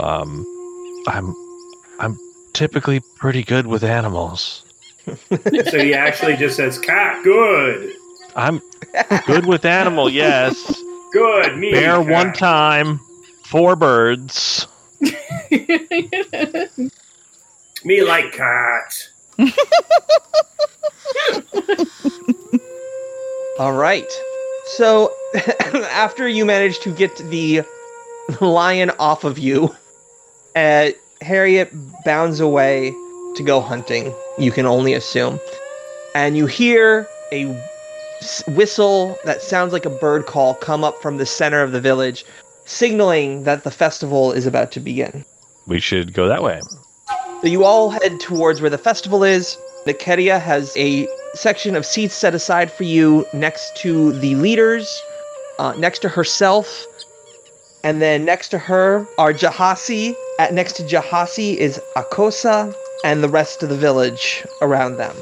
[0.00, 0.46] um,
[1.06, 1.34] I'm
[2.00, 2.18] I'm
[2.54, 4.64] typically pretty good with animals.
[5.70, 7.94] so he actually just says, "Cat, good,
[8.38, 8.60] I'm
[9.26, 10.80] good with animal, yes.
[11.12, 12.06] good." Me, Bear cat.
[12.10, 13.00] one time,
[13.44, 14.66] four birds.
[17.84, 19.08] Me like cat.
[23.58, 24.06] All right.
[24.76, 25.12] So,
[25.90, 27.62] after you manage to get the
[28.40, 29.74] lion off of you,
[30.54, 31.72] uh, Harriet
[32.04, 32.90] bounds away
[33.36, 34.12] to go hunting.
[34.38, 35.40] You can only assume,
[36.14, 37.56] and you hear a s-
[38.48, 42.24] whistle that sounds like a bird call come up from the center of the village,
[42.64, 45.24] signaling that the festival is about to begin.
[45.66, 46.60] We should go that way.
[47.40, 49.56] So you all head towards where the festival is.
[49.86, 55.02] Niketia has a section of seats set aside for you next to the leaders,
[55.58, 56.86] uh, next to herself,
[57.84, 60.14] and then next to her are Jahasi.
[60.38, 65.16] At next to Jahasi is Akosa, and the rest of the village around them.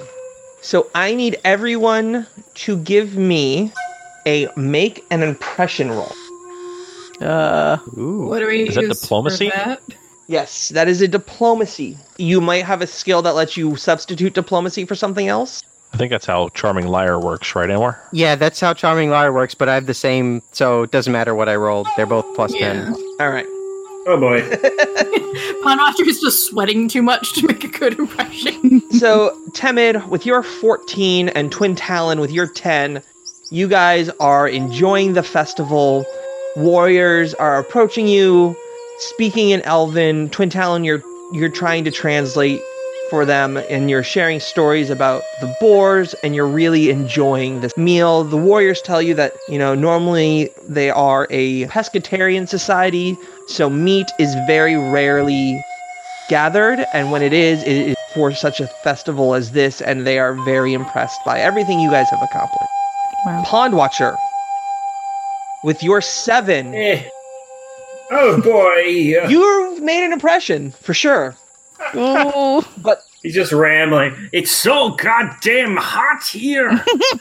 [0.62, 3.72] So I need everyone to give me
[4.26, 6.12] a make an impression roll.
[7.20, 8.26] Uh, Ooh.
[8.28, 9.48] What do we Is that diplomacy?
[9.50, 9.80] That?
[10.28, 11.96] Yes, that is a diplomacy.
[12.18, 15.62] You might have a skill that lets you substitute diplomacy for something else.
[15.92, 17.96] I think that's how Charming Liar works, right, Anwar?
[18.12, 21.34] Yeah, that's how Charming Liar works, but I have the same, so it doesn't matter
[21.34, 21.86] what I rolled.
[21.96, 22.72] They're both plus Yeah.
[22.72, 22.94] 10.
[23.20, 23.46] All right.
[24.06, 24.40] Oh boy.
[25.62, 28.82] Pond is just sweating too much to make a good impression.
[28.96, 33.02] So, Temid, with your 14 and Twin Talon with your 10,
[33.50, 36.06] you guys are enjoying the festival.
[36.56, 38.56] Warriors are approaching you,
[38.98, 40.30] speaking in Elven.
[40.30, 42.62] Twin Talon, you're you're trying to translate
[43.10, 48.24] for them and you're sharing stories about the boars and you're really enjoying this meal.
[48.24, 53.16] The warriors tell you that, you know, normally they are a pescatarian society,
[53.48, 55.62] so meat is very rarely
[56.28, 60.18] gathered, and when it is, it is for such a festival as this, and they
[60.18, 62.70] are very impressed by everything you guys have accomplished.
[63.24, 63.42] Wow.
[63.44, 64.16] Pond Watcher,
[65.62, 67.04] with your seven, Eh.
[68.10, 68.80] Oh boy.
[69.28, 71.36] You've made an impression for sure.
[71.94, 74.14] Ooh, But He's just rambling.
[74.32, 76.70] It's so goddamn hot here.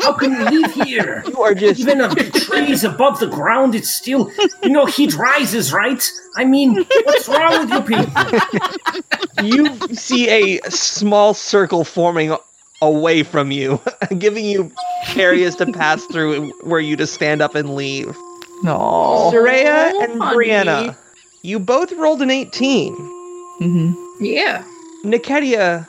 [0.02, 1.24] How can we live here?
[1.28, 5.16] you are just Even if the trees above the ground, it's still, you know, heat
[5.16, 6.08] rises, right?
[6.36, 9.44] I mean, what's wrong with you people?
[9.44, 12.38] you see a small circle forming
[12.84, 13.82] away from you,
[14.20, 14.72] giving you
[15.16, 18.16] areas to pass through where you to stand up and leave.
[18.62, 19.32] no.
[19.34, 20.38] Soraya and honey.
[20.38, 20.98] Brianna,
[21.42, 23.15] you both rolled an 18.
[23.58, 24.64] Hmm yeah.
[25.04, 25.88] Niketia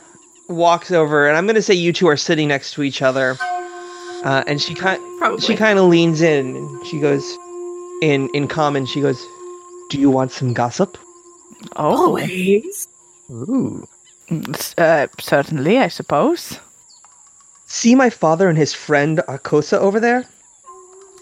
[0.48, 3.36] walks over, and I'm going to say you two are sitting next to each other.
[4.24, 5.40] Uh, and she kind Probably.
[5.40, 7.22] she kind of leans in, and she goes,
[8.02, 9.24] in in common, she goes,
[9.90, 10.98] "Do you want some gossip?"
[11.76, 12.88] Oh, Always.
[13.30, 13.86] Ooh.
[14.78, 16.58] uh, certainly, I suppose.
[17.66, 20.24] See my father and his friend Akosa over there?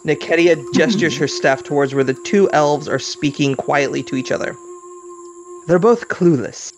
[0.04, 4.54] Niketia gestures her staff towards where the two elves are speaking quietly to each other.
[5.66, 6.72] They're both clueless.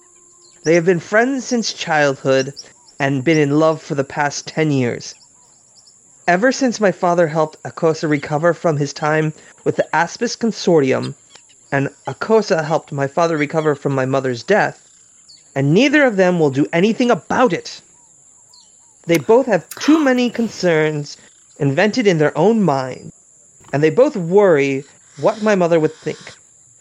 [0.65, 2.55] They have been friends since childhood
[3.01, 5.15] and been in love for the past ten years.
[6.29, 9.33] Ever since my father helped Akosa recover from his time
[9.65, 11.15] with the Aspis Consortium,
[11.73, 14.89] and Akosa helped my father recover from my mother's death,
[15.55, 17.81] and neither of them will do anything about it.
[19.07, 21.17] They both have too many concerns
[21.59, 23.13] invented in their own mind,
[23.73, 24.85] and they both worry
[25.21, 26.19] what my mother would think.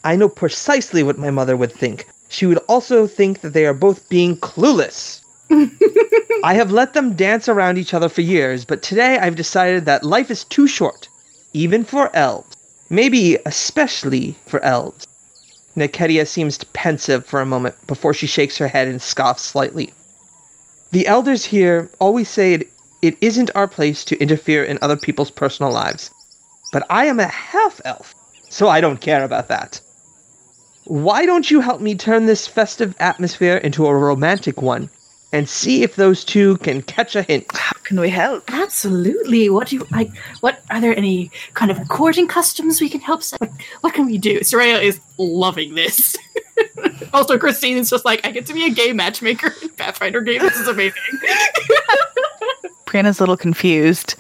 [0.05, 2.07] I know precisely what my mother would think.
[2.29, 5.19] She would also think that they are both being clueless.
[6.43, 10.03] I have let them dance around each other for years, but today I've decided that
[10.03, 11.09] life is too short,
[11.53, 12.55] even for elves.
[12.87, 15.07] Maybe especially for elves.
[15.75, 19.91] Niketia seems pensive for a moment before she shakes her head and scoffs slightly.
[20.91, 22.69] The elders here always say it,
[23.01, 26.11] it isn't our place to interfere in other people's personal lives.
[26.71, 28.13] But I am a half elf,
[28.49, 29.81] so I don't care about that.
[30.85, 34.89] Why don't you help me turn this festive atmosphere into a romantic one
[35.33, 37.47] and see if those two can catch a hint?
[37.53, 38.43] How can we help?
[38.53, 39.49] Absolutely.
[39.49, 40.15] What do you like?
[40.41, 43.23] What are there any kind of courting customs we can help?
[43.23, 43.41] set?
[43.41, 43.49] What,
[43.81, 44.41] what can we do?
[44.41, 46.15] Soraya is loving this.
[47.13, 50.39] also, Christine is just like, I get to be a gay matchmaker in Pathfinder game.
[50.39, 51.01] This is amazing.
[52.85, 54.13] Brianna's a little confused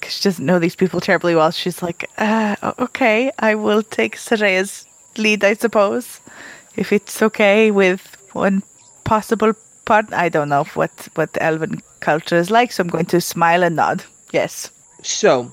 [0.00, 1.50] because she doesn't know these people terribly well.
[1.50, 4.86] She's like, uh, okay, I will take Soraya's
[5.18, 6.20] lead, I suppose.
[6.76, 8.62] If it's okay with one
[9.04, 9.52] possible
[9.84, 10.12] part.
[10.12, 13.76] I don't know what, what elven culture is like, so I'm going to smile and
[13.76, 14.04] nod.
[14.32, 14.70] Yes.
[15.02, 15.52] So,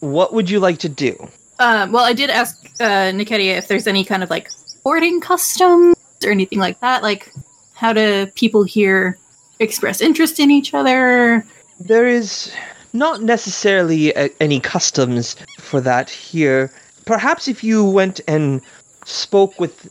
[0.00, 1.28] what would you like to do?
[1.58, 4.50] Um, well, I did ask uh, Niketia if there's any kind of like
[4.82, 7.02] courting customs or anything like that.
[7.02, 7.32] Like,
[7.74, 9.18] how do people here
[9.58, 11.44] express interest in each other?
[11.78, 12.52] There is
[12.92, 16.72] not necessarily a, any customs for that here.
[17.04, 18.60] Perhaps if you went and
[19.04, 19.90] spoke with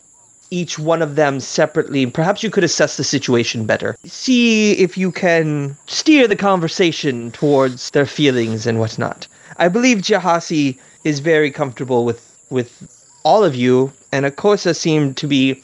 [0.52, 3.96] each one of them separately, perhaps you could assess the situation better.
[4.06, 9.28] See if you can steer the conversation towards their feelings and whatnot.
[9.58, 12.72] I believe Jahasi is very comfortable with with
[13.24, 15.62] all of you, and Akosa seemed to be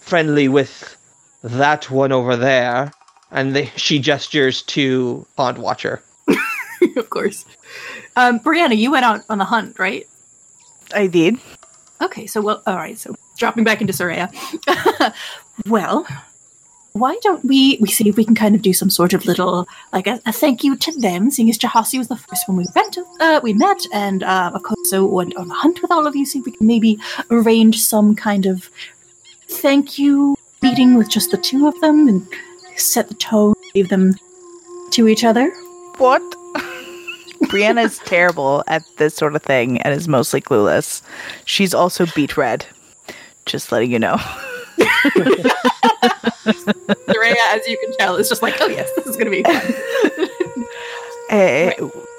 [0.00, 0.96] friendly with
[1.42, 2.92] that one over there.
[3.30, 6.02] And she gestures to Pond Watcher.
[6.96, 7.44] of course.
[8.14, 10.06] Um, Brianna, you went out on the hunt, right?
[10.94, 11.38] I did.
[12.02, 12.98] Okay, so well, all right.
[12.98, 14.32] So dropping back into Soraya.
[15.66, 16.06] well,
[16.92, 19.66] why don't we we see if we can kind of do some sort of little
[19.92, 22.66] like a, a thank you to them, seeing as Jahasi was the first one we
[22.74, 26.26] went uh, we met, and uh, Akoso went on a hunt with all of you.
[26.26, 26.98] See if we can maybe
[27.30, 28.70] arrange some kind of
[29.48, 32.26] thank you meeting with just the two of them and
[32.76, 34.14] set the tone, leave them
[34.90, 35.50] to each other.
[35.98, 36.22] What?
[37.48, 41.02] Brianna is terrible at this sort of thing and is mostly clueless.
[41.44, 42.66] She's also beat red.
[43.46, 44.16] Just letting you know.
[46.46, 49.42] Soraya, as you can tell, is just like, oh yes, this is going to be
[49.42, 50.66] fun.
[51.28, 51.72] Eh,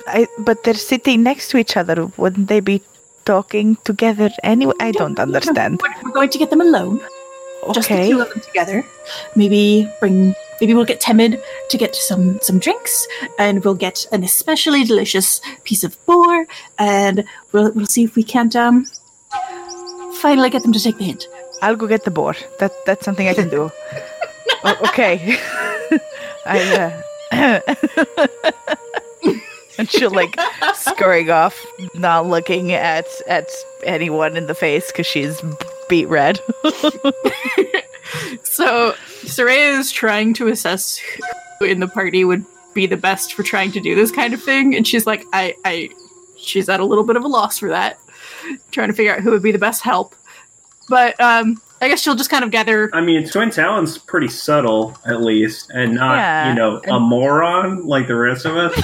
[0.07, 2.07] I, but they're sitting next to each other.
[2.17, 2.81] Wouldn't they be
[3.23, 4.73] talking together anyway?
[4.81, 5.79] I don't understand.
[5.81, 6.99] We're- We're going to get them alone.
[7.71, 8.09] just the Okay.
[8.11, 8.83] two of them together.
[9.33, 10.35] Maybe bring.
[10.60, 15.41] Maybe we'll get Temid to get some some drinks, and we'll get an especially delicious
[15.63, 16.48] piece of boar,
[16.80, 18.86] and we'll we'll see if we can't um
[20.15, 21.28] finally get them to take the hint.
[21.62, 22.36] I'll go get the boar.
[22.60, 23.72] That that's something I can do.
[24.63, 25.38] oh, okay.
[26.46, 27.62] I uh,
[29.78, 30.39] and she'll like
[30.76, 33.50] scurrying off, not looking at at
[33.84, 35.41] anyone in the face because she's
[35.89, 36.39] beat red.
[38.43, 38.96] So
[39.38, 41.00] Soraya is trying to assess
[41.60, 44.41] who in the party would be the best for trying to do this kind of
[44.41, 45.89] thing, and she's like, I I
[46.38, 48.00] she's at a little bit of a loss for that,
[48.71, 50.15] trying to figure out who would be the best help.
[50.89, 54.97] But um, I guess she'll just kind of gather I mean, Twin Talon's pretty subtle,
[55.06, 58.73] at least, and not, Yeah, you know, a moron like the rest of us.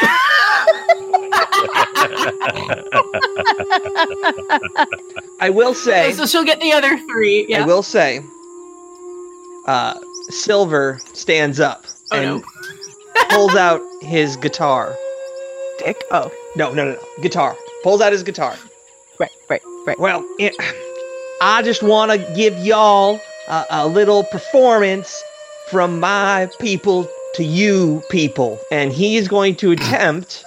[5.40, 7.54] I will say, so she'll get the other three.
[7.54, 8.22] I will say,
[9.66, 13.26] uh, Silver stands up Oh, and no.
[13.30, 14.96] pulls out his guitar.
[15.80, 16.04] Dick.
[16.12, 17.56] Oh, No, no, no, no, guitar.
[17.84, 18.56] Pulls out his guitar.
[19.20, 20.00] right, right, right.
[20.00, 20.54] Well, it,
[21.42, 25.22] I just want to give y'all a, a little performance
[25.70, 28.60] from my people to you people.
[28.72, 30.46] And he is going to attempt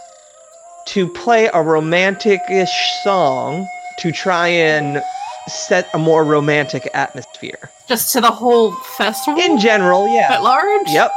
[0.89, 2.71] to play a romantic-ish
[3.03, 3.67] song
[3.99, 5.03] to try and
[5.49, 7.71] set a more romantic atmosphere.
[7.89, 10.33] Just to the whole festival In general, yeah.
[10.33, 10.89] at large.
[10.89, 11.13] Yep.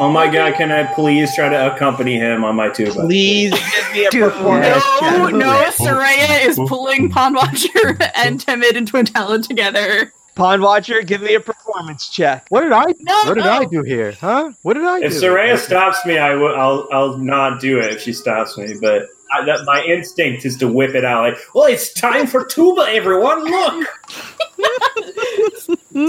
[0.00, 2.92] oh my god, can I please try to accompany him on my tuba?
[3.02, 4.84] Please give me a performance.
[5.02, 10.12] No, no, Soraya is pulling Pond Watcher and Temid and Twin Talon together.
[10.34, 12.46] Pond Watcher, give me a performance check.
[12.48, 12.86] What did I?
[13.00, 13.50] No, what did no.
[13.50, 14.12] I do here?
[14.12, 14.52] Huh?
[14.62, 15.20] What did I If do?
[15.20, 16.54] Soraya stops me, I will.
[16.56, 16.88] I'll.
[16.90, 18.74] I'll not do it if she stops me.
[18.80, 21.22] But I, that, my instinct is to whip it out.
[21.22, 23.44] Like, well, it's time for tuba, everyone.
[23.44, 23.88] Look,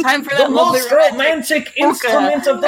[0.03, 1.67] Time for the most romantic.
[1.71, 2.67] romantic instrument of the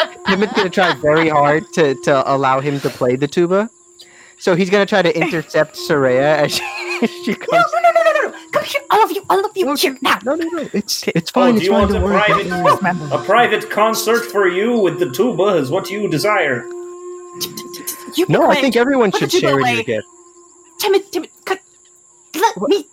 [0.00, 0.26] West.
[0.26, 3.70] Timot's gonna try very hard to, to allow him to play the tuba.
[4.38, 6.62] So he's gonna try to intercept Soraya as she,
[7.02, 7.72] as she No, comes.
[7.72, 8.50] no, no, no, no, no!
[8.52, 10.18] Come here, all of you, all of you, here now.
[10.24, 10.68] No, no, no.
[10.72, 11.88] It's it's Oh, do it's you fine.
[11.92, 15.56] want a private, a private concert for you with the tuba?
[15.56, 16.64] Is what you desire.
[18.16, 20.06] You be No, I think everyone Put should share in your gift.
[20.82, 21.60] Temid, Temid, cut.
[22.34, 22.70] Let What?
[22.70, 22.86] me.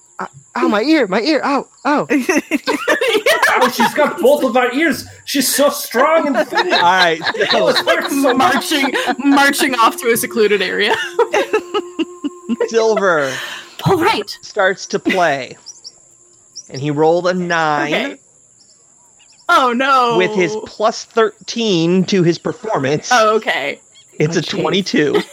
[0.57, 1.41] Ow, my ear, my ear.
[1.43, 2.07] Ow, oh, ow.
[2.09, 2.17] Oh.
[3.61, 5.05] oh, she's got both of our ears.
[5.25, 6.59] She's so strong and fit.
[6.73, 7.21] All right.
[7.53, 10.95] Oh, it hurts so marching, marching off to a secluded area.
[12.67, 13.31] Silver
[13.85, 14.29] All right.
[14.41, 15.55] starts to play.
[16.69, 17.93] And he rolled a nine.
[17.93, 18.19] Okay.
[19.51, 20.17] Oh no.
[20.17, 23.09] with his plus 13 to his performance.
[23.11, 23.79] Oh, okay.
[24.13, 24.61] it's Oh, a jeez.
[24.61, 25.21] 22.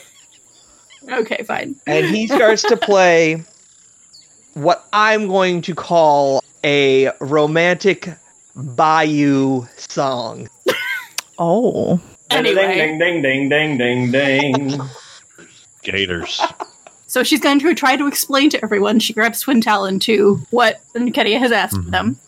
[1.08, 1.76] Okay, fine.
[1.86, 3.44] and he starts to play
[4.56, 8.08] what I'm going to call a romantic
[8.56, 10.48] bayou song.
[11.38, 12.00] Oh.
[12.30, 14.80] Anyway, Ding, ding, ding, ding, ding, ding, ding.
[15.82, 16.40] Gators.
[17.06, 18.98] so she's going to try to explain to everyone.
[19.00, 21.90] She grabs Twin Talon to what Nkedia has asked Mhm.
[21.90, 22.18] them.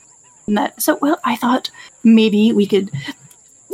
[0.46, 1.70] And that, so, well, I thought
[2.04, 2.90] maybe we could,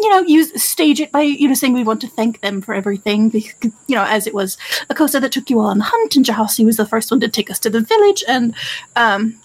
[0.05, 2.75] you know, use stage it by, you know, saying we want to thank them for
[2.75, 3.31] everything.
[3.31, 4.59] Because, you know, as it was
[4.91, 7.29] Akosa that took you all on the hunt, and Jahasi was the first one to
[7.29, 8.23] take us to the village.
[8.29, 8.55] And
[8.97, 9.41] um,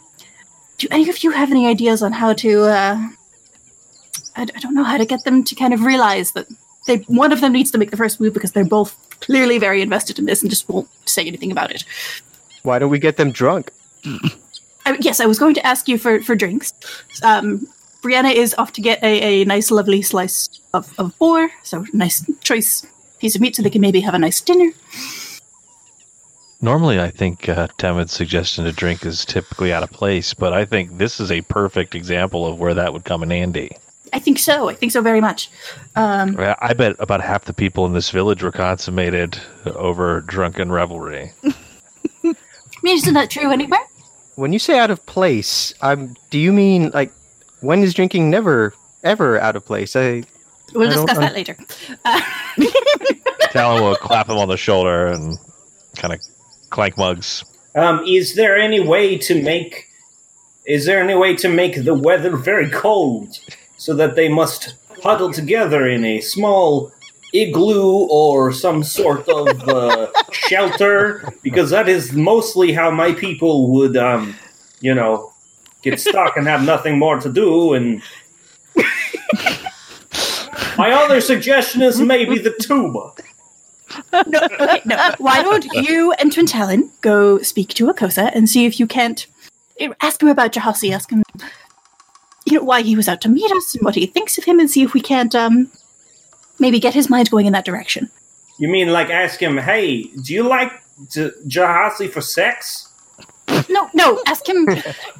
[0.77, 2.63] do any of you have any ideas on how to?
[2.63, 3.07] Uh,
[4.35, 6.47] I, I don't know how to get them to kind of realize that
[6.87, 9.81] they one of them needs to make the first move because they're both clearly very
[9.81, 11.85] invested in this and just won't say anything about it.
[12.63, 13.71] Why don't we get them drunk?
[14.85, 16.73] I, yes, I was going to ask you for for drinks.
[17.23, 17.65] Um,
[18.01, 22.25] Brianna is off to get a, a nice, lovely slice of, of boar, so nice
[22.41, 22.85] choice
[23.19, 24.71] piece of meat, so they can maybe have a nice dinner.
[26.61, 30.65] Normally, I think uh, Temid's suggestion to drink is typically out of place, but I
[30.65, 33.71] think this is a perfect example of where that would come in handy.
[34.11, 34.69] I think so.
[34.69, 35.51] I think so very much.
[35.95, 40.71] Um, I I bet about half the people in this village were consummated over drunken
[40.71, 41.31] revelry.
[42.23, 42.35] I
[42.81, 43.85] mean, isn't that true anywhere?
[44.35, 47.11] When you say out of place, um, do you mean like
[47.61, 49.95] when is drinking never ever out of place.
[49.95, 50.23] I
[50.73, 51.57] We'll I discuss un- that later.
[52.05, 52.21] Uh,
[53.51, 55.39] Talon will clap him on the shoulder and
[55.95, 56.19] kind of
[56.69, 57.43] clank mugs.
[57.73, 59.87] Um, is there any way to make?
[60.65, 63.39] Is there any way to make the weather very cold,
[63.77, 66.91] so that they must huddle together in a small
[67.33, 71.33] igloo or some sort of uh, shelter?
[71.41, 74.35] Because that is mostly how my people would, um,
[74.79, 75.33] you know,
[75.81, 77.73] get stuck and have nothing more to do.
[77.73, 78.01] And
[80.77, 83.13] my other suggestion is maybe the tuba.
[84.27, 85.11] no, okay, no.
[85.17, 89.25] Why don't you and Twin Talon go speak to Akosa and see if you can't
[90.01, 91.23] ask him about Jahasi, ask him
[92.45, 94.59] you know why he was out to meet us and what he thinks of him
[94.59, 95.69] and see if we can't um
[96.59, 98.09] maybe get his mind going in that direction.
[98.57, 100.71] You mean like ask him, hey, do you like
[101.09, 102.88] J- Jahasi for sex?
[103.69, 104.65] No, no, ask him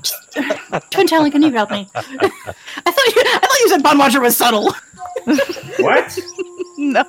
[0.01, 0.37] just,
[0.71, 1.87] uh, Twin Talon, can you help me?
[1.95, 4.73] I thought you I thought you said Pond Watcher was subtle.
[5.79, 6.17] What?
[6.81, 7.03] No.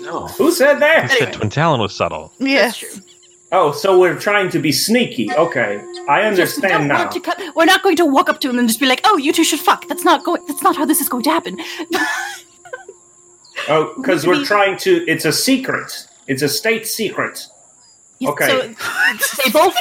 [0.00, 0.26] No.
[0.36, 1.10] Who said that?
[1.10, 2.30] Said Twin Talon was subtle.
[2.38, 2.84] Yes.
[3.50, 5.32] Oh, so we're trying to be sneaky.
[5.32, 7.06] Okay, I understand now.
[7.08, 9.16] to cut- we're not going to walk up to him and just be like, "Oh,
[9.16, 10.44] you two should fuck." That's not going.
[10.46, 11.58] That's not how this is going to happen.
[13.68, 15.04] Oh, because we're trying to.
[15.08, 16.06] It's a secret.
[16.26, 17.46] It's a state secret.
[18.18, 18.46] Yes, Okay.
[18.46, 19.76] So they both,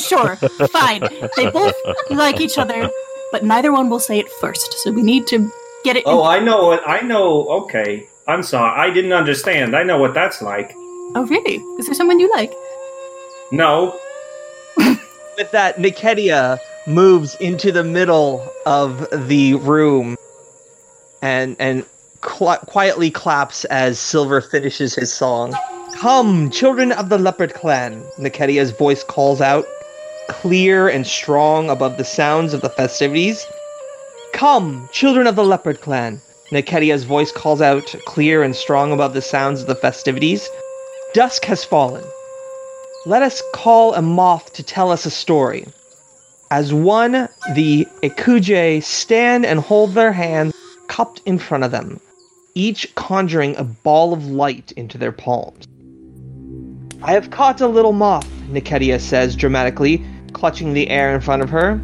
[0.08, 0.36] sure,
[0.68, 1.00] fine.
[1.36, 1.74] They both
[2.10, 2.88] like each other,
[3.30, 4.72] but neither one will say it first.
[4.82, 5.50] So we need to
[5.84, 6.04] get it.
[6.06, 6.82] Oh, I know what.
[6.88, 7.46] I know.
[7.64, 8.72] Okay, I'm sorry.
[8.80, 9.76] I didn't understand.
[9.76, 10.72] I know what that's like.
[11.14, 11.56] oh, really?
[11.78, 12.52] Is there someone you like?
[13.50, 13.98] No.
[14.76, 20.16] With that, Nikedia moves into the middle of the room
[21.20, 21.84] and and
[22.24, 25.54] cl- quietly claps as Silver finishes his song.
[26.02, 29.64] Come, children of the Leopard Clan, Nikedia's voice calls out,
[30.28, 33.46] clear and strong above the sounds of the festivities.
[34.32, 39.22] Come, children of the Leopard Clan, Nikedia's voice calls out, clear and strong above the
[39.22, 40.50] sounds of the festivities.
[41.14, 42.02] Dusk has fallen.
[43.06, 45.68] Let us call a moth to tell us a story.
[46.50, 50.52] As one, the Ekujae stand and hold their hands
[50.88, 52.00] cupped in front of them,
[52.56, 55.68] each conjuring a ball of light into their palms.
[57.04, 61.50] I have caught a little moth, Nikedia says dramatically, clutching the air in front of
[61.50, 61.80] her.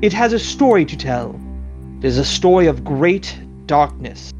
[0.00, 1.40] It has a story to tell.
[1.98, 3.36] It is a story of great
[3.66, 4.32] darkness.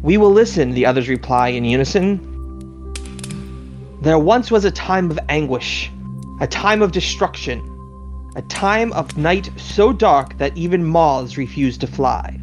[0.00, 2.20] We will listen, the others reply in unison.
[4.00, 5.90] There once was a time of anguish,
[6.40, 7.60] a time of destruction,
[8.36, 12.38] a time of night so dark that even moths refused to fly.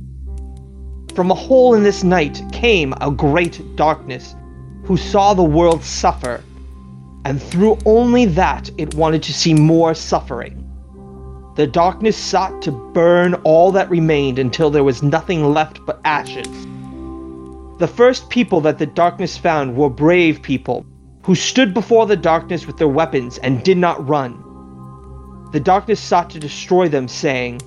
[1.14, 4.36] From a hole in this night came a great darkness,
[4.84, 6.44] who saw the world suffer,
[7.26, 10.62] and through only that it wanted to see more suffering.
[11.56, 16.48] The darkness sought to burn all that remained until there was nothing left but ashes.
[17.80, 20.86] The first people that the darkness found were brave people
[21.24, 24.42] who stood before the darkness with their weapons and did not run.
[25.52, 27.62] The darkness sought to destroy them, saying,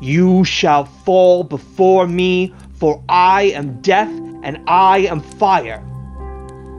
[0.00, 4.08] You shall fall before me, for I am death
[4.42, 5.84] and I am fire.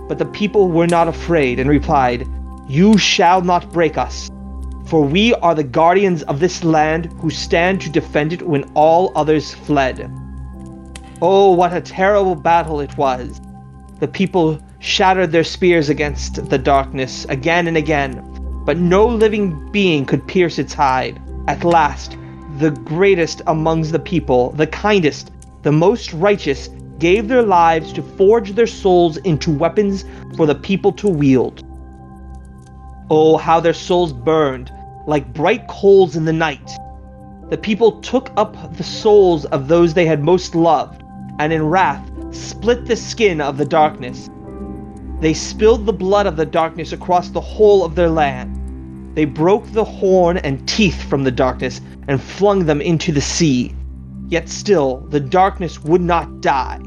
[0.07, 2.27] But the people were not afraid and replied,
[2.67, 4.29] You shall not break us,
[4.85, 9.11] for we are the guardians of this land who stand to defend it when all
[9.15, 10.11] others fled.
[11.21, 13.39] Oh, what a terrible battle it was!
[13.99, 18.21] The people shattered their spears against the darkness again and again,
[18.65, 21.21] but no living being could pierce its hide.
[21.47, 22.17] At last,
[22.57, 25.31] the greatest amongst the people, the kindest,
[25.61, 26.69] the most righteous,
[27.03, 30.05] gave their lives to forge their souls into weapons
[30.37, 31.61] for the people to wield.
[33.09, 34.71] Oh, how their souls burned,
[35.05, 36.71] like bright coals in the night.
[37.49, 41.03] The people took up the souls of those they had most loved,
[41.39, 44.29] and in wrath split the skin of the darkness.
[45.19, 49.13] They spilled the blood of the darkness across the whole of their land.
[49.13, 53.75] They broke the horn and teeth from the darkness and flung them into the sea.
[54.29, 56.79] Yet still, the darkness would not die.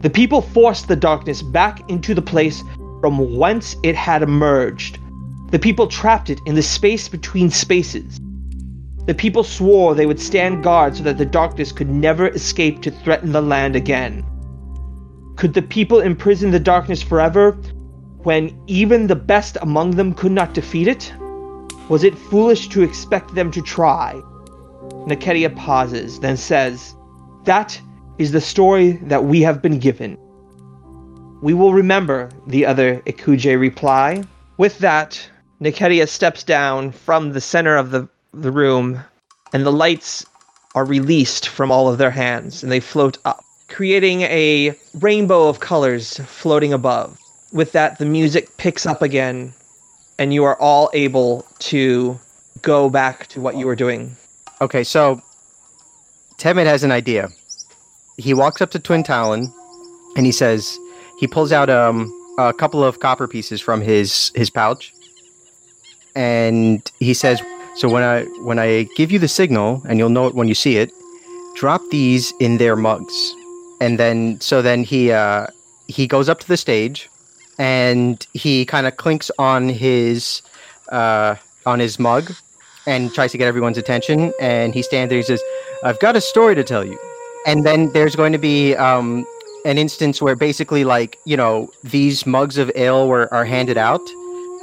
[0.00, 2.62] The people forced the darkness back into the place
[3.00, 4.98] from whence it had emerged.
[5.50, 8.20] The people trapped it in the space between spaces.
[9.06, 12.90] The people swore they would stand guard so that the darkness could never escape to
[12.90, 14.24] threaten the land again.
[15.36, 17.52] Could the people imprison the darkness forever
[18.18, 21.12] when even the best among them could not defeat it?
[21.88, 24.20] Was it foolish to expect them to try?
[25.06, 26.94] Nikedia pauses, then says,
[27.44, 27.80] That
[28.18, 30.18] is the story that we have been given.
[31.40, 34.24] We will remember, the other Ekujae reply.
[34.56, 35.28] With that,
[35.60, 39.00] Nikedia steps down from the center of the, the room,
[39.52, 40.26] and the lights
[40.74, 45.60] are released from all of their hands and they float up, creating a rainbow of
[45.60, 47.18] colors floating above.
[47.52, 49.54] With that, the music picks up again,
[50.18, 52.18] and you are all able to
[52.62, 54.16] go back to what you were doing.
[54.60, 55.20] Okay, so
[56.38, 57.28] Temid has an idea.
[58.18, 59.52] He walks up to Twin Talon
[60.16, 60.78] and he says,
[61.18, 64.94] he pulls out um, a couple of copper pieces from his his pouch,
[66.14, 67.42] and he says,
[67.76, 70.54] "So when I when I give you the signal, and you'll know it when you
[70.54, 70.92] see it,
[71.56, 73.34] drop these in their mugs."
[73.80, 75.48] And then so then he uh,
[75.88, 77.10] he goes up to the stage,
[77.58, 80.42] and he kind of clinks on his
[80.90, 81.34] uh,
[81.66, 82.32] on his mug,
[82.86, 84.32] and tries to get everyone's attention.
[84.40, 85.18] And he stands there.
[85.18, 85.42] He says,
[85.82, 86.96] "I've got a story to tell you."
[87.46, 89.26] And then there's going to be um,
[89.64, 94.00] an instance where basically like you know these mugs of ale were are handed out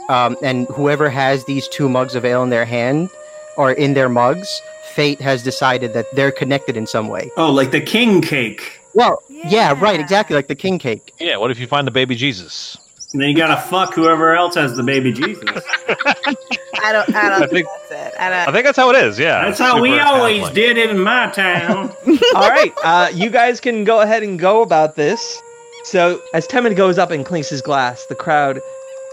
[0.09, 3.09] um, and whoever has these two mugs of ale in their hand
[3.57, 4.61] or in their mugs
[4.93, 8.79] fate has decided that they're connected in some way Oh, like the king cake.
[8.93, 12.15] well yeah, right exactly like the king cake Yeah, what if you find the baby
[12.15, 12.77] Jesus?
[13.15, 15.63] And then you gotta fuck whoever else has the baby Jesus.
[15.87, 17.15] I don't.
[17.15, 18.19] I don't I think- think that's it.
[18.19, 18.53] I I don't.
[18.53, 19.45] think that's how it is, yeah.
[19.45, 20.53] That's how we always Catholic.
[20.53, 21.93] did it in my town.
[22.35, 25.41] all right, uh, you guys can go ahead and go about this.
[25.85, 28.59] So as Temid goes up and clinks his glass, the crowd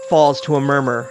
[0.09, 1.09] falls to a murmur.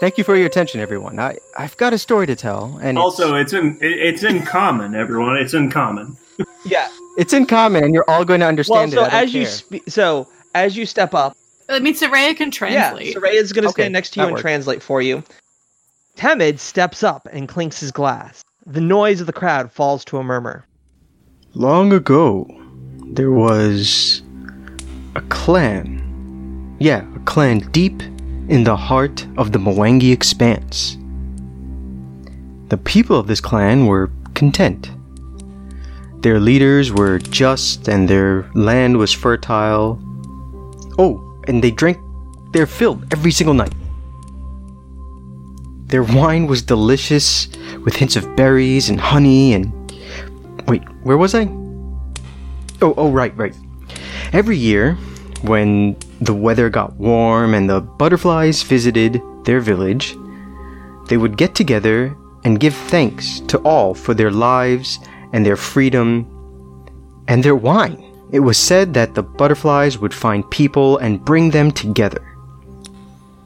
[0.00, 3.34] thank you for your attention everyone i i've got a story to tell and also,
[3.36, 5.36] it's in it's in common, everyone.
[5.36, 6.16] It's in common.
[6.64, 6.86] Yeah.
[6.88, 9.22] it's, it's in common and you're all going to Well, understand so it I don't
[9.24, 9.50] as you care.
[9.50, 11.36] spe- so as you step up,
[11.68, 13.08] I mean, Soraya can translate.
[13.08, 14.42] Yeah, Soraya is going to Okay, stand next to you and works.
[14.42, 15.22] translate for you.
[16.16, 18.42] Temid steps up and clinks his glass.
[18.66, 20.66] The noise of the crowd falls to a murmur.
[21.54, 22.46] Long ago,
[23.12, 24.22] there was
[25.16, 26.00] a clan.
[26.80, 28.02] Yeah, a clan deep
[28.48, 30.96] in the heart of the Mwangi Expanse.
[32.68, 34.90] The people of this clan were content.
[36.22, 39.98] Their leaders were just and their land was fertile.
[40.98, 41.98] Oh, and they drank
[42.52, 43.74] their fill every single night.
[45.86, 47.48] Their wine was delicious
[47.84, 49.72] with hints of berries and honey and
[50.66, 51.44] Wait, where was I?
[52.80, 53.54] Oh, oh, right, right.
[54.32, 54.94] Every year,
[55.42, 60.16] when the weather got warm and the butterflies visited their village,
[61.08, 64.98] they would get together and give thanks to all for their lives
[65.32, 66.26] and their freedom
[67.28, 68.03] and their wine.
[68.32, 72.36] It was said that the butterflies would find people and bring them together.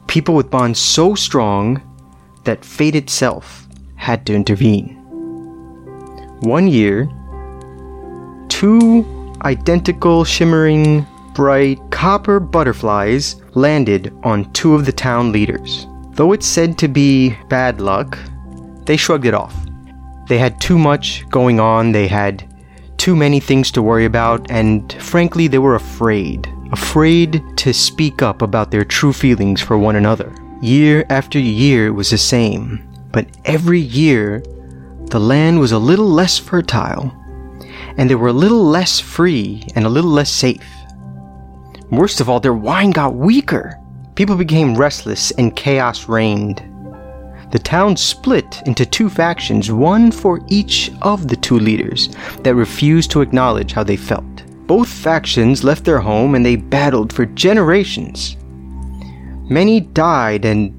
[0.07, 1.81] People with bonds so strong
[2.43, 4.95] that fate itself had to intervene.
[6.41, 7.09] One year,
[8.47, 15.85] two identical, shimmering, bright copper butterflies landed on two of the town leaders.
[16.11, 18.17] Though it's said to be bad luck,
[18.85, 19.55] they shrugged it off.
[20.27, 22.43] They had too much going on, they had
[22.99, 26.47] too many things to worry about, and frankly, they were afraid.
[26.71, 30.31] Afraid to speak up about their true feelings for one another.
[30.61, 32.85] Year after year, it was the same.
[33.11, 34.43] But every year,
[35.05, 37.11] the land was a little less fertile,
[37.97, 40.67] and they were a little less free and a little less safe.
[41.89, 43.79] Worst of all, their wine got weaker.
[44.13, 46.61] People became restless and chaos reigned.
[47.51, 52.09] The town split into two factions, one for each of the two leaders
[52.43, 54.43] that refused to acknowledge how they felt.
[54.67, 58.37] Both factions left their home and they battled for generations.
[59.49, 60.75] Many died and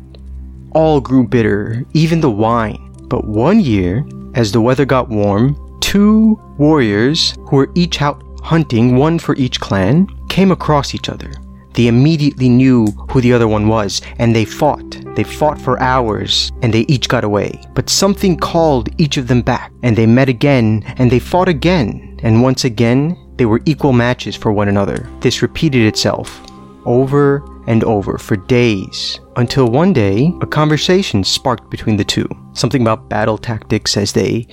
[0.73, 2.95] all grew bitter, even the wine.
[3.09, 4.05] But one year,
[4.35, 9.59] as the weather got warm, two warriors who were each out hunting, one for each
[9.59, 11.33] clan, came across each other.
[11.75, 14.99] They immediately knew who the other one was, and they fought.
[15.15, 17.61] They fought for hours, and they each got away.
[17.75, 22.19] But something called each of them back, and they met again, and they fought again,
[22.23, 25.09] and once again, they were equal matches for one another.
[25.21, 26.43] This repeated itself
[26.85, 32.29] over and over for days until one day a conversation sparked between the two.
[32.53, 34.47] Something about battle tactics as they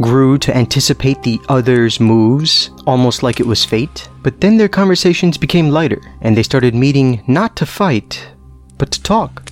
[0.00, 4.08] grew to anticipate the other's moves, almost like it was fate.
[4.22, 8.28] But then their conversations became lighter, and they started meeting not to fight,
[8.78, 9.44] but to talk,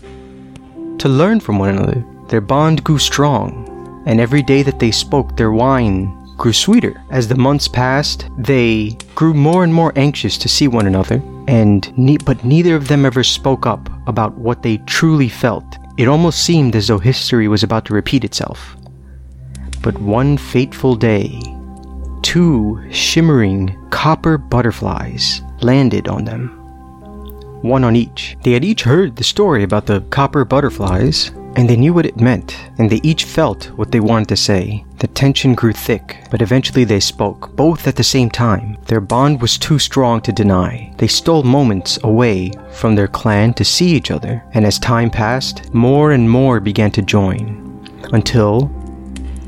[0.98, 2.04] to learn from one another.
[2.28, 7.02] Their bond grew strong, and every day that they spoke, their wine grew sweeter.
[7.10, 11.96] As the months passed, they grew more and more anxious to see one another, and
[11.98, 15.64] ne- but neither of them ever spoke up about what they truly felt.
[15.96, 18.75] It almost seemed as though history was about to repeat itself.
[19.86, 21.40] But one fateful day,
[22.22, 26.48] two shimmering copper butterflies landed on them.
[27.62, 28.36] One on each.
[28.42, 32.20] They had each heard the story about the copper butterflies, and they knew what it
[32.20, 34.84] meant, and they each felt what they wanted to say.
[34.98, 38.78] The tension grew thick, but eventually they spoke, both at the same time.
[38.86, 40.92] Their bond was too strong to deny.
[40.98, 45.72] They stole moments away from their clan to see each other, and as time passed,
[45.72, 47.62] more and more began to join.
[48.12, 48.70] Until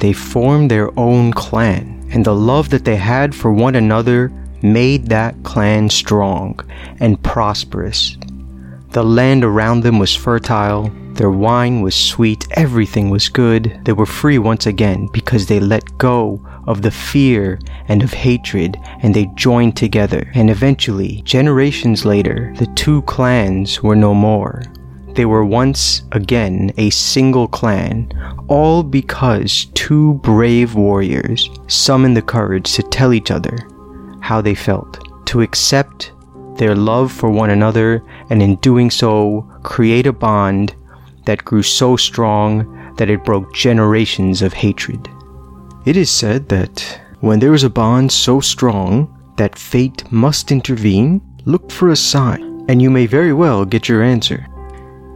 [0.00, 4.32] they formed their own clan, and the love that they had for one another
[4.62, 6.58] made that clan strong
[7.00, 8.16] and prosperous.
[8.90, 13.80] The land around them was fertile, their wine was sweet, everything was good.
[13.84, 18.76] They were free once again because they let go of the fear and of hatred
[19.02, 20.30] and they joined together.
[20.34, 24.62] And eventually, generations later, the two clans were no more.
[25.18, 28.12] They were once again a single clan,
[28.46, 33.58] all because two brave warriors summoned the courage to tell each other
[34.20, 36.12] how they felt, to accept
[36.54, 38.00] their love for one another,
[38.30, 40.76] and in doing so, create a bond
[41.26, 45.08] that grew so strong that it broke generations of hatred.
[45.84, 51.20] It is said that when there is a bond so strong that fate must intervene,
[51.44, 54.46] look for a sign, and you may very well get your answer.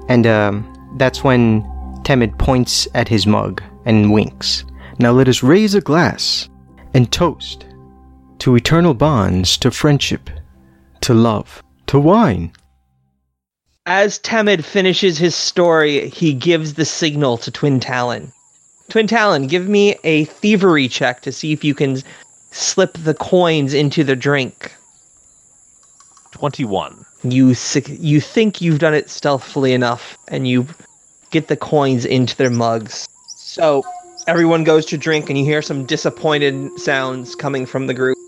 [0.08, 1.62] And um, that's when
[2.02, 4.64] Temid points at his mug and winks.
[4.98, 6.48] Now let us raise a glass
[6.94, 7.66] and toast
[8.40, 10.28] to eternal bonds, to friendship,
[11.02, 12.52] to love, to wine.
[13.86, 18.32] As Temid finishes his story, he gives the signal to Twin Talon.
[18.90, 22.02] Twin Talon, give me a thievery check to see if you can
[22.50, 24.72] slip the coins into the drink.
[26.32, 27.04] 21.
[27.24, 27.54] You
[27.86, 30.66] you think you've done it stealthily enough, and you
[31.30, 33.08] get the coins into their mugs.
[33.36, 33.84] So
[34.26, 38.18] everyone goes to drink, and you hear some disappointed sounds coming from the group.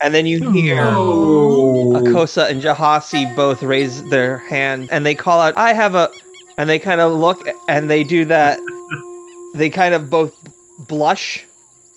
[0.00, 0.52] And then you hmm.
[0.52, 1.92] hear Oh.
[1.96, 6.10] Akosa and Jahasi both raise their hand and they call out, I have a.
[6.56, 8.58] And they kind of look and they do that.
[9.54, 10.34] they kind of both
[10.88, 11.44] blush.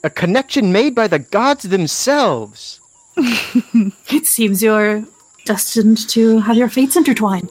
[0.03, 2.79] A connection made by the gods themselves.
[4.11, 5.03] It seems you're
[5.45, 7.47] destined to have your fates intertwine.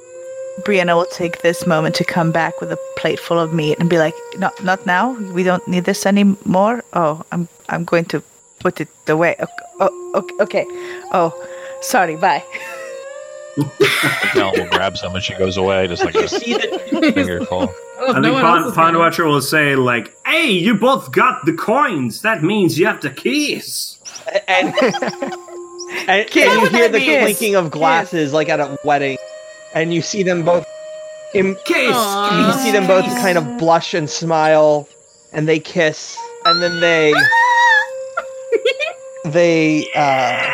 [0.61, 3.89] Brianna will take this moment to come back with a plate full of meat and
[3.89, 5.13] be like, "No, not now.
[5.33, 6.85] We don't need this anymore.
[6.93, 8.23] Oh, I'm I'm going to
[8.59, 9.37] put it away.
[9.41, 10.67] Okay, oh, okay, okay.
[11.13, 11.33] Oh,
[11.81, 12.17] sorry.
[12.17, 12.45] Bye."
[14.35, 17.73] Mel will grab some and she goes away, just like a See the, fingerful.
[17.99, 21.45] Oh, I no think one Pond, Pond Watcher will say, like, hey, you both got
[21.45, 22.23] the coins.
[22.23, 23.99] That means you have to kiss.
[24.49, 24.75] and,
[25.91, 27.19] and, and you hear the be?
[27.19, 29.19] clinking of glasses like at a wedding.
[29.75, 30.67] And you see them both.
[31.35, 31.93] Im- Kiss!
[31.95, 32.47] Aw.
[32.47, 34.89] you see them both kind of blush and smile.
[35.33, 36.19] And they kiss.
[36.45, 37.15] And then they.
[39.27, 39.87] they.
[39.95, 40.53] uh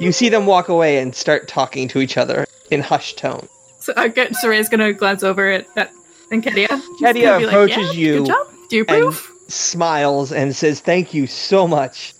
[0.00, 3.48] You see them walk away and start talking to each other in hushed tone.
[3.78, 5.92] So I get Soray's gonna glance over at, at
[6.30, 6.68] Enkedia.
[6.68, 8.52] She's Kedia gonna be like, approaches "Yeah, you Good job.
[8.68, 9.14] Do you and
[9.48, 12.14] smiles and says, Thank you so much.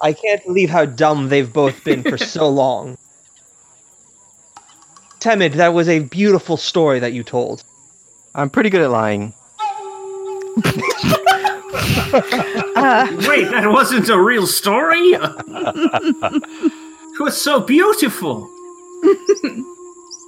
[0.00, 2.96] I can't believe how dumb they've both been for so long.
[5.20, 7.64] Temid, that was a beautiful story that you told.
[8.34, 9.34] I'm pretty good at lying.
[12.10, 14.96] Uh, Wait, that wasn't a real story?
[15.10, 15.20] it
[17.20, 18.48] was so beautiful.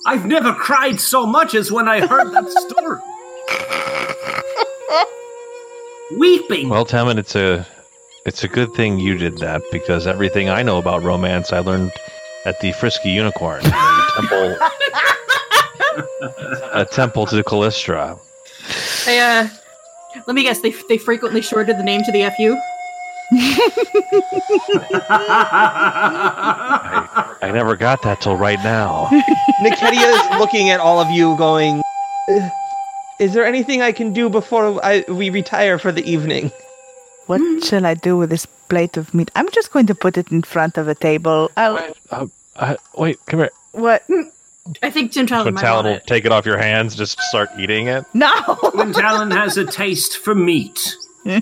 [0.06, 3.00] I've never cried so much as when I heard that story.
[6.18, 6.68] Weeping.
[6.68, 7.66] Well, Tammin, it's a
[8.26, 11.92] it's a good thing you did that because everything I know about romance I learned
[12.44, 14.56] at the Frisky Unicorn, a temple,
[16.72, 18.18] a temple to Calistria.
[19.04, 19.48] They, uh,
[20.26, 20.60] let me guess.
[20.60, 22.58] They they frequently shorted the name to the fu.
[26.02, 29.06] I, I never got that till right now.
[29.62, 31.82] Nikedia is looking at all of you, going,
[32.28, 32.48] "Uh,
[33.18, 36.50] Is there anything I can do before I, we retire for the evening?
[37.30, 39.30] What shall I do with this plate of meat?
[39.36, 41.48] I'm just going to put it in front of a table.
[41.56, 41.78] I'll,
[42.10, 42.26] Uh,
[42.56, 43.52] uh, wait, come here.
[43.70, 44.02] what?
[44.82, 46.06] I think Jim Talon Twin might Talon want will it.
[46.08, 48.04] take it off your hands, just start eating it.
[48.14, 48.32] No.
[48.72, 50.96] Twin Talon has a taste for meat.
[51.24, 51.40] I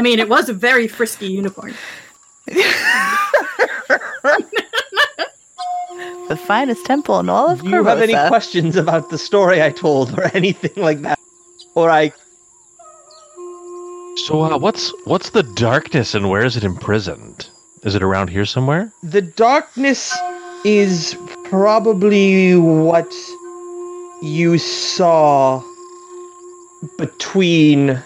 [0.00, 1.74] mean, it was a very frisky unicorn.
[2.46, 2.64] the
[6.46, 10.18] finest temple in all of Do you have any questions about the story I told
[10.18, 11.18] or anything like that?
[11.74, 12.12] Or I
[14.16, 17.48] So, uh, what's what's the darkness and where is it imprisoned?
[17.82, 18.92] Is it around here somewhere?
[19.02, 20.16] The darkness
[20.64, 23.12] is probably what
[24.22, 25.62] you saw
[26.96, 28.00] between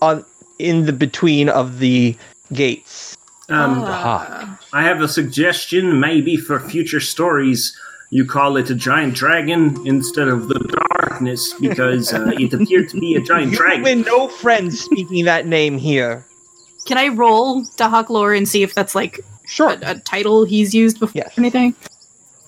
[0.00, 0.24] on
[0.58, 2.16] in the between of the
[2.52, 3.16] gates.
[3.48, 4.58] Um, Ah.
[4.72, 7.76] I have a suggestion, maybe for future stories.
[8.10, 10.58] You call it a giant dragon instead of the
[10.98, 13.82] darkness because uh, it appeared to be a giant You dragon.
[13.82, 16.24] win no friends speaking that name here.
[16.86, 19.72] Can I roll Dahak lore and see if that's like Sure.
[19.72, 21.36] a, a title he's used before Yes.
[21.36, 21.74] anything?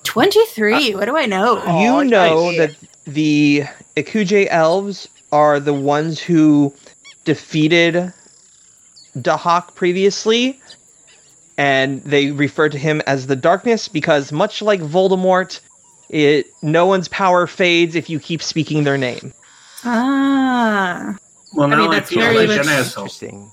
[0.03, 0.95] 23.
[0.95, 1.57] what do I know?
[1.79, 2.57] you know nice.
[2.57, 3.63] that the
[3.95, 6.73] Ekujae elves are the ones who
[7.23, 8.11] defeated
[9.17, 10.59] Dahak previously,
[11.57, 15.59] and they refer to him as the Darkness because, much like Voldemort,
[16.09, 19.33] it no one's power fades if you keep speaking their name.
[19.83, 21.15] Ah.
[21.53, 23.51] well, I now mean, that's feel very much- Interesting.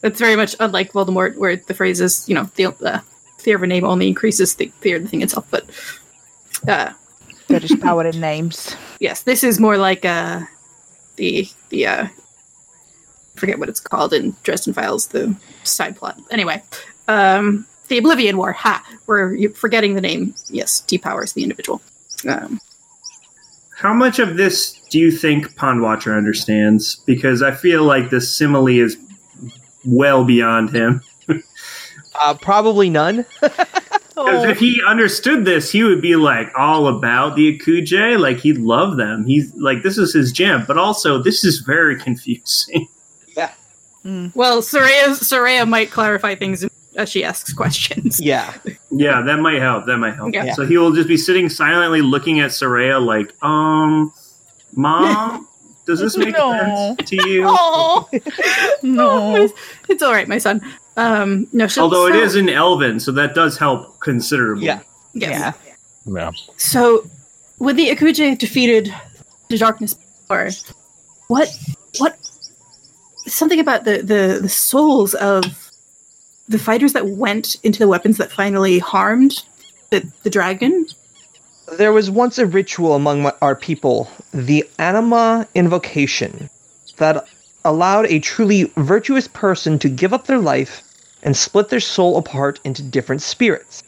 [0.00, 3.00] That's very much unlike Voldemort, where the phrase is, you know, the uh,
[3.38, 5.46] fear of a name only increases the fear of the thing itself.
[5.50, 5.64] But
[6.66, 6.92] uh,
[7.46, 8.74] There is power in names.
[8.98, 10.40] yes, this is more like uh,
[11.16, 12.06] the the uh,
[13.36, 16.18] forget what it's called in Dresden Files, the side plot.
[16.32, 16.60] Anyway,
[17.08, 18.52] um, the Oblivion War.
[18.52, 18.84] Ha!
[19.06, 20.34] Where you're forgetting the name.
[20.48, 21.80] Yes, depowers the individual.
[22.28, 22.60] Um,
[23.76, 26.96] How much of this do you think Pond Watcher understands?
[27.06, 28.96] Because I feel like this simile is
[29.84, 31.02] well beyond him.
[32.20, 33.24] Uh, probably none.
[34.14, 38.18] Because if he understood this, he would be like all about the Ekujae.
[38.18, 39.24] Like he'd love them.
[39.24, 40.64] He's like this is his jam.
[40.66, 42.88] But also, this is very confusing.
[43.36, 43.52] Yeah.
[44.04, 46.64] Well, Soraya Soraya might clarify things
[46.96, 48.20] as she asks questions.
[48.20, 48.54] yeah.
[48.90, 49.86] yeah, that might help.
[49.86, 50.32] That might help.
[50.34, 50.52] Yeah.
[50.54, 54.12] So he will just be sitting silently, looking at Soraya, like, um,
[54.74, 55.48] mom,
[55.86, 56.52] does this make No.
[56.96, 57.44] sense to you?
[57.46, 58.08] Oh,
[58.82, 59.48] No.
[59.88, 60.60] it's all right, my son.
[60.96, 64.66] Um, no, she'll- Although it so- is in Elven, so that does help considerably.
[64.66, 64.80] Yeah.
[65.14, 65.54] yes.
[66.04, 66.12] Yeah.
[66.14, 66.30] Yeah.
[66.56, 67.08] So,
[67.58, 68.92] with the Ekujae defeated
[69.48, 70.50] the darkness before,
[71.28, 71.48] what,
[71.98, 72.18] what,
[73.26, 75.61] something about the, the, the souls of
[76.48, 79.42] the fighters that went into the weapons that finally harmed
[79.90, 80.86] the, the dragon?
[81.78, 86.50] There was once a ritual among our people, the Anima Invocation,
[86.98, 87.26] that
[87.64, 90.82] allowed a truly virtuous person to give up their life
[91.22, 93.82] and split their soul apart into different spirits.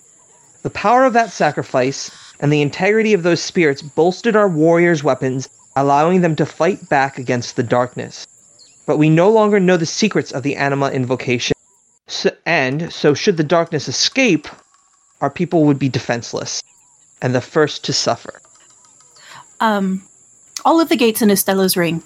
[0.62, 5.48] The power of that sacrifice and the integrity of those spirits bolstered our warriors' weapons,
[5.76, 8.26] allowing them to fight back against the darkness.
[8.86, 11.53] But we no longer know the secrets of the Anima Invocation,
[12.06, 14.48] so, and so should the darkness escape,
[15.20, 16.62] our people would be defenseless
[17.22, 18.40] and the first to suffer.
[19.60, 20.06] Um,
[20.64, 22.02] all of the gates in Alseta's ring,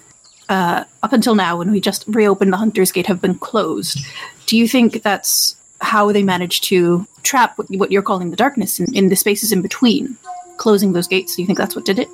[0.47, 3.99] uh, up until now, when we just reopened the Hunter's Gate, have been closed.
[4.45, 8.93] Do you think that's how they managed to trap what, you're calling the darkness in,
[8.95, 10.17] in the spaces in between,
[10.57, 11.35] closing those gates?
[11.35, 12.07] Do you think that's what did it?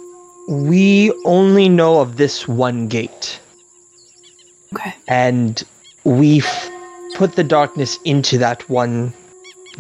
[0.50, 3.40] We only know of this one gate,
[4.74, 4.94] Okay.
[5.08, 5.64] and
[6.04, 6.70] we f-
[7.16, 9.14] put the darkness into that one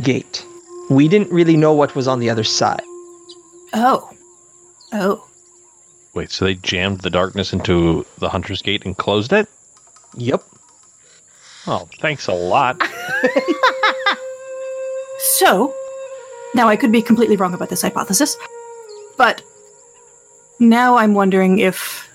[0.01, 0.45] gate.
[0.89, 2.81] We didn't really know what was on the other side.
[3.73, 4.09] Oh.
[4.93, 5.27] Oh.
[6.13, 9.47] Wait, so they jammed the darkness into the Hunter's Gate and closed it?
[10.15, 10.43] Yep.
[11.67, 12.81] Oh, thanks a lot.
[15.37, 15.73] So,
[16.53, 18.37] now I could be completely wrong about this hypothesis,
[19.17, 19.41] but
[20.59, 22.07] now I'm wondering if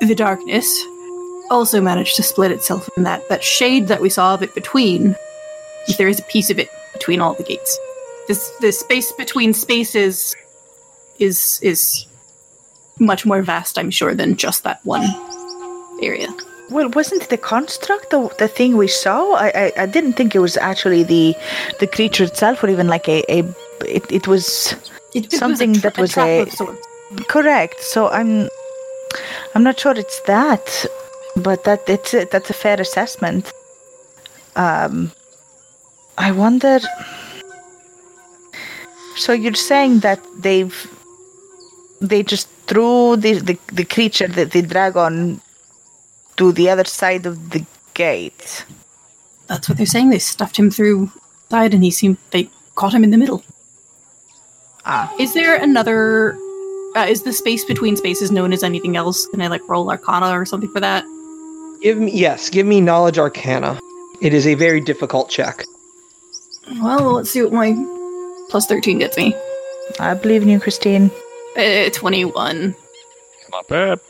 [0.00, 0.68] the darkness
[1.50, 5.16] also managed to split itself in that, that shade that we saw of it between,
[5.98, 7.78] there is a piece of it between all the gates.
[8.28, 10.34] This the space between spaces
[11.18, 12.06] is is
[12.98, 15.04] much more vast, I'm sure, than just that one
[16.02, 16.28] area.
[16.68, 19.34] Well, wasn't the construct the, the thing we saw?
[19.34, 21.36] I, I I didn't think it was actually the
[21.78, 23.44] the creature itself, or even like a, a
[23.84, 24.74] it, it was
[25.14, 27.80] It, it was a Something tra- that was trap a- correct.
[27.80, 28.48] So I'm
[29.54, 30.86] I'm not sure it's that,
[31.36, 33.52] but that it's a, that's a fair assessment.
[34.56, 35.12] Um,
[36.18, 36.80] I wonder.
[39.16, 40.74] So you're saying that they've
[42.00, 45.40] they just threw the the, the creature, the, the dragon,
[46.36, 47.64] to the other side of the
[47.94, 48.64] gate.
[49.48, 50.10] That's what they're saying.
[50.10, 51.10] They stuffed him through
[51.50, 53.42] side, and he seemed they caught him in the middle.
[54.84, 55.12] Ah.
[55.18, 56.36] Is there another?
[56.94, 59.26] Uh, is the space between spaces known as anything else?
[59.26, 61.04] Can I like roll Arcana or something for that?
[61.86, 63.78] Give me yes, give me knowledge arcana.
[64.20, 65.64] It is a very difficult check.
[66.82, 67.76] Well, let's see what my
[68.48, 69.36] plus thirteen gets me.
[70.00, 71.12] I believe in you, Christine.
[71.56, 72.74] Uh, Twenty-one.
[73.52, 74.00] Not bad.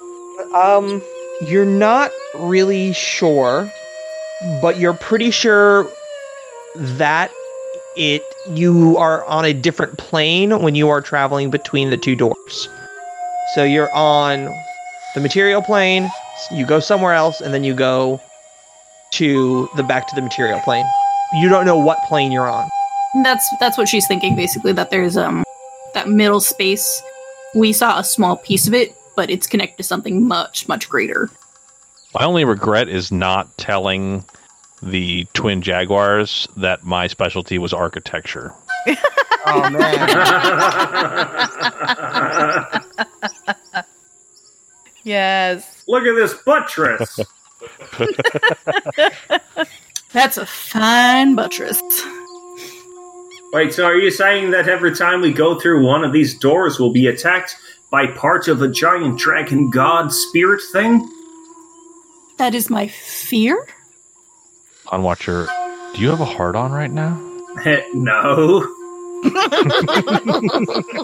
[0.54, 1.02] Um,
[1.42, 3.70] you're not really sure,
[4.62, 5.86] but you're pretty sure
[6.76, 7.30] that
[7.94, 12.70] it you are on a different plane when you are traveling between the two doors.
[13.54, 14.46] So you're on
[15.14, 16.08] the material plane,
[16.51, 18.20] you go somewhere else, and then you go
[19.12, 20.87] to the back to the material plane.
[21.34, 22.68] You don't know what plane you're on.
[23.22, 24.72] That's that's what she's thinking basically.
[24.72, 25.45] That there's um
[25.95, 27.03] that that middle space,
[27.55, 31.30] we saw a small piece of it, but it's connected to something much, much greater.
[32.14, 34.24] My only regret is not telling
[34.82, 38.53] the twin jaguars that my specialty was architecture.
[39.49, 40.09] Oh man.
[45.07, 45.84] Yes.
[45.86, 47.20] Look at this buttress.
[50.12, 51.80] That's a fine buttress.
[53.52, 56.80] Wait, so are you saying that every time we go through one of these doors,
[56.80, 57.57] we'll be attacked
[57.88, 61.09] by part of a giant dragon god spirit thing?
[62.38, 63.64] That is my fear.
[64.88, 65.46] On Watcher,
[65.94, 67.14] do you have a heart on right now?
[67.94, 68.86] no.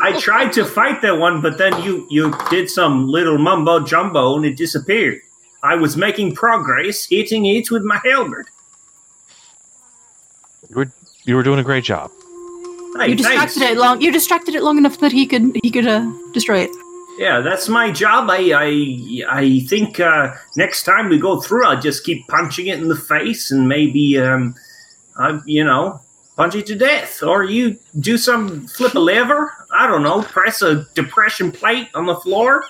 [0.01, 4.37] I tried to fight that one, but then you you did some little mumbo jumbo
[4.37, 5.21] and it disappeared.
[5.63, 8.49] I was making progress, hitting it with my halberd.
[10.69, 10.93] You were
[11.25, 12.11] you were doing a great job.
[12.99, 13.73] Hey, you distracted thanks.
[13.73, 14.01] it long.
[14.01, 16.71] You distracted it long enough that he could he could uh, destroy it.
[17.19, 18.29] Yeah, that's my job.
[18.31, 22.79] I I I think uh, next time we go through, I'll just keep punching it
[22.79, 24.55] in the face and maybe um,
[25.17, 26.02] I you know
[26.37, 29.53] punch it to death, or you do some flip a lever.
[29.73, 32.65] I don't know, press a depression plate on the floor.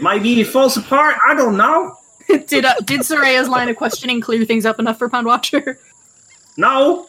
[0.00, 1.16] Maybe it falls apart.
[1.26, 1.96] I don't know.
[2.46, 5.78] did uh, did Soraya's line of questioning clear things up enough for Pond Watcher?
[6.56, 7.08] No.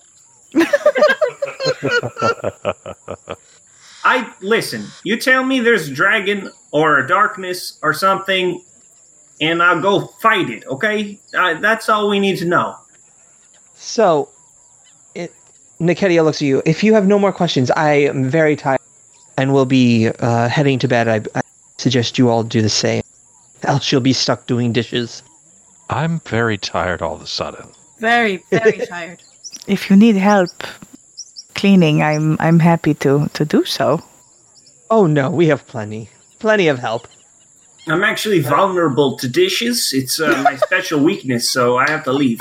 [4.05, 4.85] I listen.
[5.03, 8.63] You tell me there's a dragon or a darkness or something,
[9.41, 10.65] and I'll go fight it.
[10.67, 12.75] Okay, uh, that's all we need to know.
[13.73, 14.29] So, it,
[15.79, 16.61] Niketia looks at you.
[16.65, 18.79] If you have no more questions, I am very tired
[19.37, 21.07] and will be uh, heading to bed.
[21.07, 21.41] I, I
[21.77, 23.03] suggest you all do the same.
[23.63, 25.23] Else you'll be stuck doing dishes.
[25.89, 27.69] I'm very tired all of a sudden.
[27.99, 29.21] Very very tired.
[29.67, 30.63] If you need help
[31.55, 34.01] cleaning, I'm I'm happy to to do so.
[34.89, 36.09] Oh no, we have plenty.
[36.39, 37.07] Plenty of help.
[37.87, 39.93] I'm actually vulnerable to dishes.
[39.93, 42.39] It's uh, my special weakness, so I have to leave.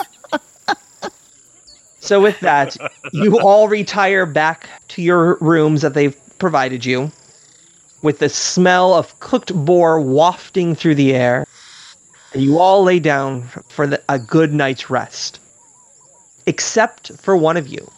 [2.05, 2.77] So with that,
[3.13, 7.11] you all retire back to your rooms that they've provided you,
[8.03, 11.47] with the smell of cooked boar wafting through the air,
[12.35, 15.41] and you all lay down for the, a good night's rest,
[16.47, 17.91] except for one of you,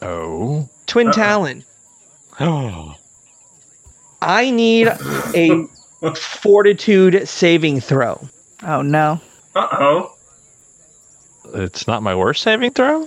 [0.00, 0.68] Oh.
[0.86, 1.12] Twin Uh-oh.
[1.12, 1.64] Talon.
[2.38, 2.94] Oh.
[4.22, 4.88] I need
[5.34, 5.66] a
[6.14, 8.28] fortitude saving throw.
[8.62, 9.20] Oh no.
[9.54, 10.17] Uh oh.
[11.54, 13.06] It's not my worst saving throw,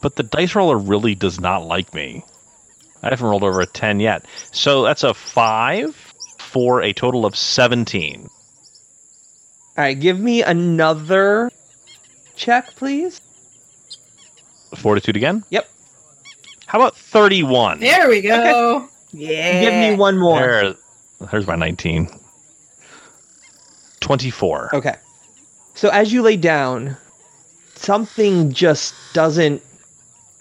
[0.00, 2.24] but the dice roller really does not like me.
[3.02, 4.24] I haven't rolled over a 10 yet.
[4.52, 5.94] So that's a 5
[6.38, 8.22] for a total of 17.
[8.22, 8.30] All
[9.76, 11.50] right, give me another
[12.36, 13.20] check, please.
[14.74, 15.44] Fortitude again?
[15.50, 15.68] Yep.
[16.66, 17.80] How about 31?
[17.80, 18.88] There we go.
[19.12, 19.60] Yeah.
[19.60, 20.38] Give me one more.
[20.38, 20.74] There,
[21.30, 22.08] there's my 19.
[24.00, 24.76] 24.
[24.76, 24.96] Okay.
[25.74, 26.96] So as you lay down,
[27.80, 29.62] something just doesn't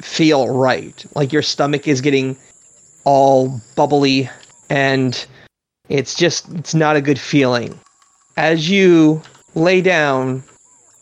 [0.02, 1.06] feel right.
[1.16, 2.38] Like your stomach is getting
[3.06, 4.30] all bubbly
[4.70, 5.26] and
[5.88, 7.80] it's just it's not a good feeling.
[8.38, 9.22] As you
[9.56, 10.44] lay down,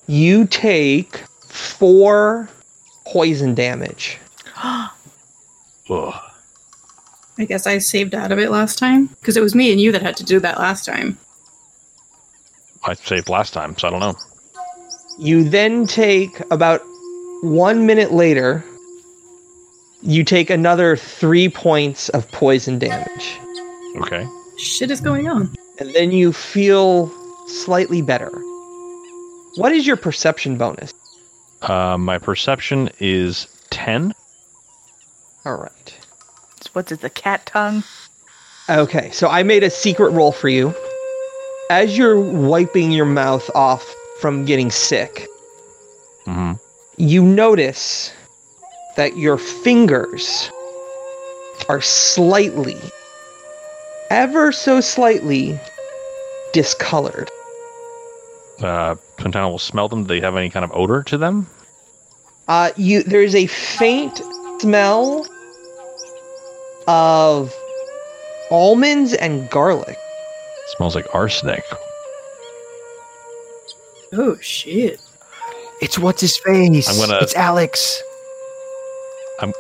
[0.08, 1.18] you take
[1.48, 2.48] 4
[3.06, 4.20] poison damage.
[4.64, 4.94] Ugh.
[7.40, 9.92] I guess I saved out of it last time because it was me and you
[9.92, 11.18] that had to do that last time.
[12.84, 14.16] I saved last time, so I don't know.
[15.20, 16.82] You then take about
[17.42, 18.64] 1 minute later
[20.04, 23.40] you take another 3 points of poison damage.
[23.98, 24.28] Okay.
[24.58, 25.54] Shit is going on.
[25.80, 27.12] and then you feel
[27.48, 28.30] slightly better.
[29.56, 30.94] What is your perception bonus?
[31.62, 34.14] Uh, my perception is 10.
[35.46, 35.98] All right.
[36.74, 37.02] What's it?
[37.02, 37.84] The cat tongue?
[38.70, 40.76] Okay, so I made a secret roll for you.
[41.72, 45.28] As you're wiping your mouth off from getting sick,
[46.26, 46.54] hmm
[47.00, 48.12] you notice
[48.96, 50.50] that your fingers
[51.70, 52.78] are slightly,
[54.10, 55.60] ever so slightly,
[56.54, 57.30] discolored.
[58.60, 60.04] Uh, Quintana will smell them.
[60.04, 61.46] Do they have any kind of odor to them?
[62.48, 64.20] Uh, you there's a faint
[64.60, 65.28] smell
[66.88, 67.54] of
[68.50, 69.98] almonds and garlic.
[70.76, 71.64] smells like arsenic.
[74.14, 75.00] Oh shit.
[75.82, 76.88] It's what's his face.
[76.90, 78.02] I'm gonna- It's Alex.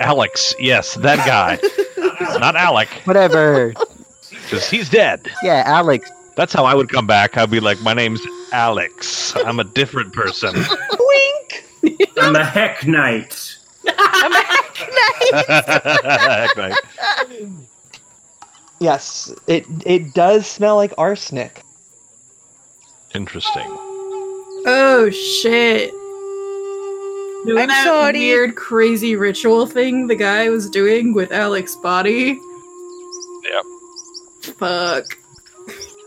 [0.00, 1.58] Alex, yes, that guy.
[2.38, 3.74] Not Alec, Whatever.
[4.30, 5.28] because he's dead.
[5.42, 6.10] yeah, Alex.
[6.34, 7.36] That's how I would come back.
[7.36, 8.20] I'd be like, my name's
[8.52, 9.34] Alex.
[9.36, 10.54] I'm a different person.
[10.54, 11.64] Wink.
[12.20, 13.56] I'm a heck knight.
[13.86, 14.86] I'm a heck
[16.56, 16.74] Right.
[18.80, 21.62] Yes, it it does smell like arsenic.
[23.16, 23.64] Interesting.
[24.66, 25.90] Oh shit.
[27.46, 28.18] Doing I'm that sorry.
[28.18, 32.38] weird, crazy ritual thing the guy was doing with Alex's body.
[33.44, 33.64] Yep.
[34.58, 35.04] Fuck.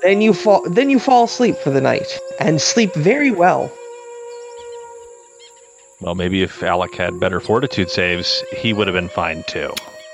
[0.04, 3.72] Then you fall then you fall asleep for the night and sleep very well.
[6.02, 9.74] Well, maybe if Alec had better fortitude saves, he would have been fine too.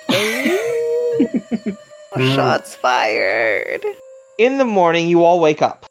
[2.18, 3.86] Shots fired.
[4.38, 5.86] In the morning you all wake up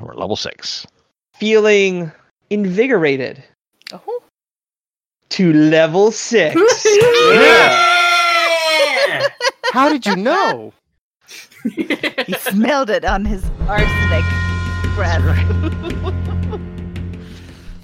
[0.00, 0.86] We're level six.
[1.34, 2.10] feeling
[2.50, 3.42] invigorated
[3.92, 4.22] Oh.
[5.30, 6.54] to level 6.
[7.32, 7.88] Yeah.
[9.72, 10.72] How did you know?
[11.64, 14.24] He smelled it on his arsenic
[14.94, 15.22] breath.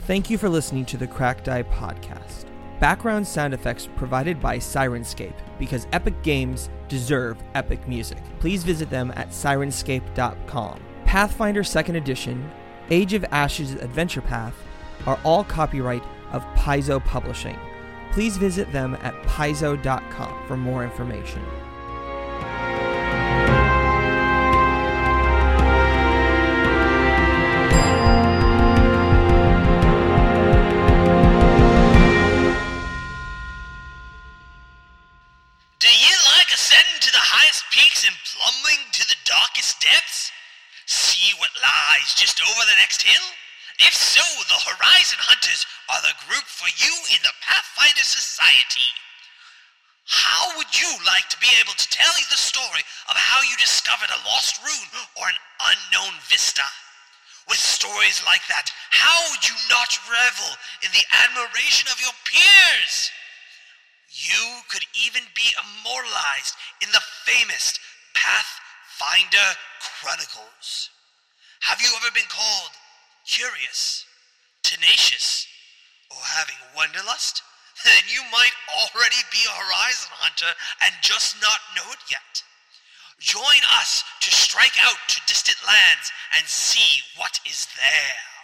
[0.06, 2.46] Thank you for listening to the Cracked Die Podcast.
[2.80, 8.18] Background sound effects provided by Syrinscape because epic games deserve epic music.
[8.40, 10.80] Please visit them at syrinscape.com.
[11.08, 12.50] Pathfinder 2nd Edition,
[12.90, 14.54] Age of Ashes Adventure Path
[15.06, 16.02] are all copyright
[16.32, 17.58] of Paizo Publishing.
[18.12, 21.42] Please visit them at paizo.com for more information.
[42.18, 43.26] Just over the next hill?
[43.78, 48.90] If so, the Horizon Hunters are the group for you in the Pathfinder Society.
[50.02, 54.10] How would you like to be able to tell the story of how you discovered
[54.10, 56.66] a lost rune or an unknown vista?
[57.46, 60.50] With stories like that, how would you not revel
[60.82, 63.14] in the admiration of your peers?
[64.10, 67.78] You could even be immortalized in the famous
[68.12, 70.90] Pathfinder Chronicles.
[71.60, 72.70] Have you ever been called
[73.26, 74.06] curious,
[74.62, 75.46] tenacious,
[76.10, 77.42] or having wanderlust?
[77.84, 80.50] Then you might already be a Horizon Hunter
[80.82, 82.42] and just not know it yet.
[83.20, 88.37] Join us to strike out to distant lands and see what is there.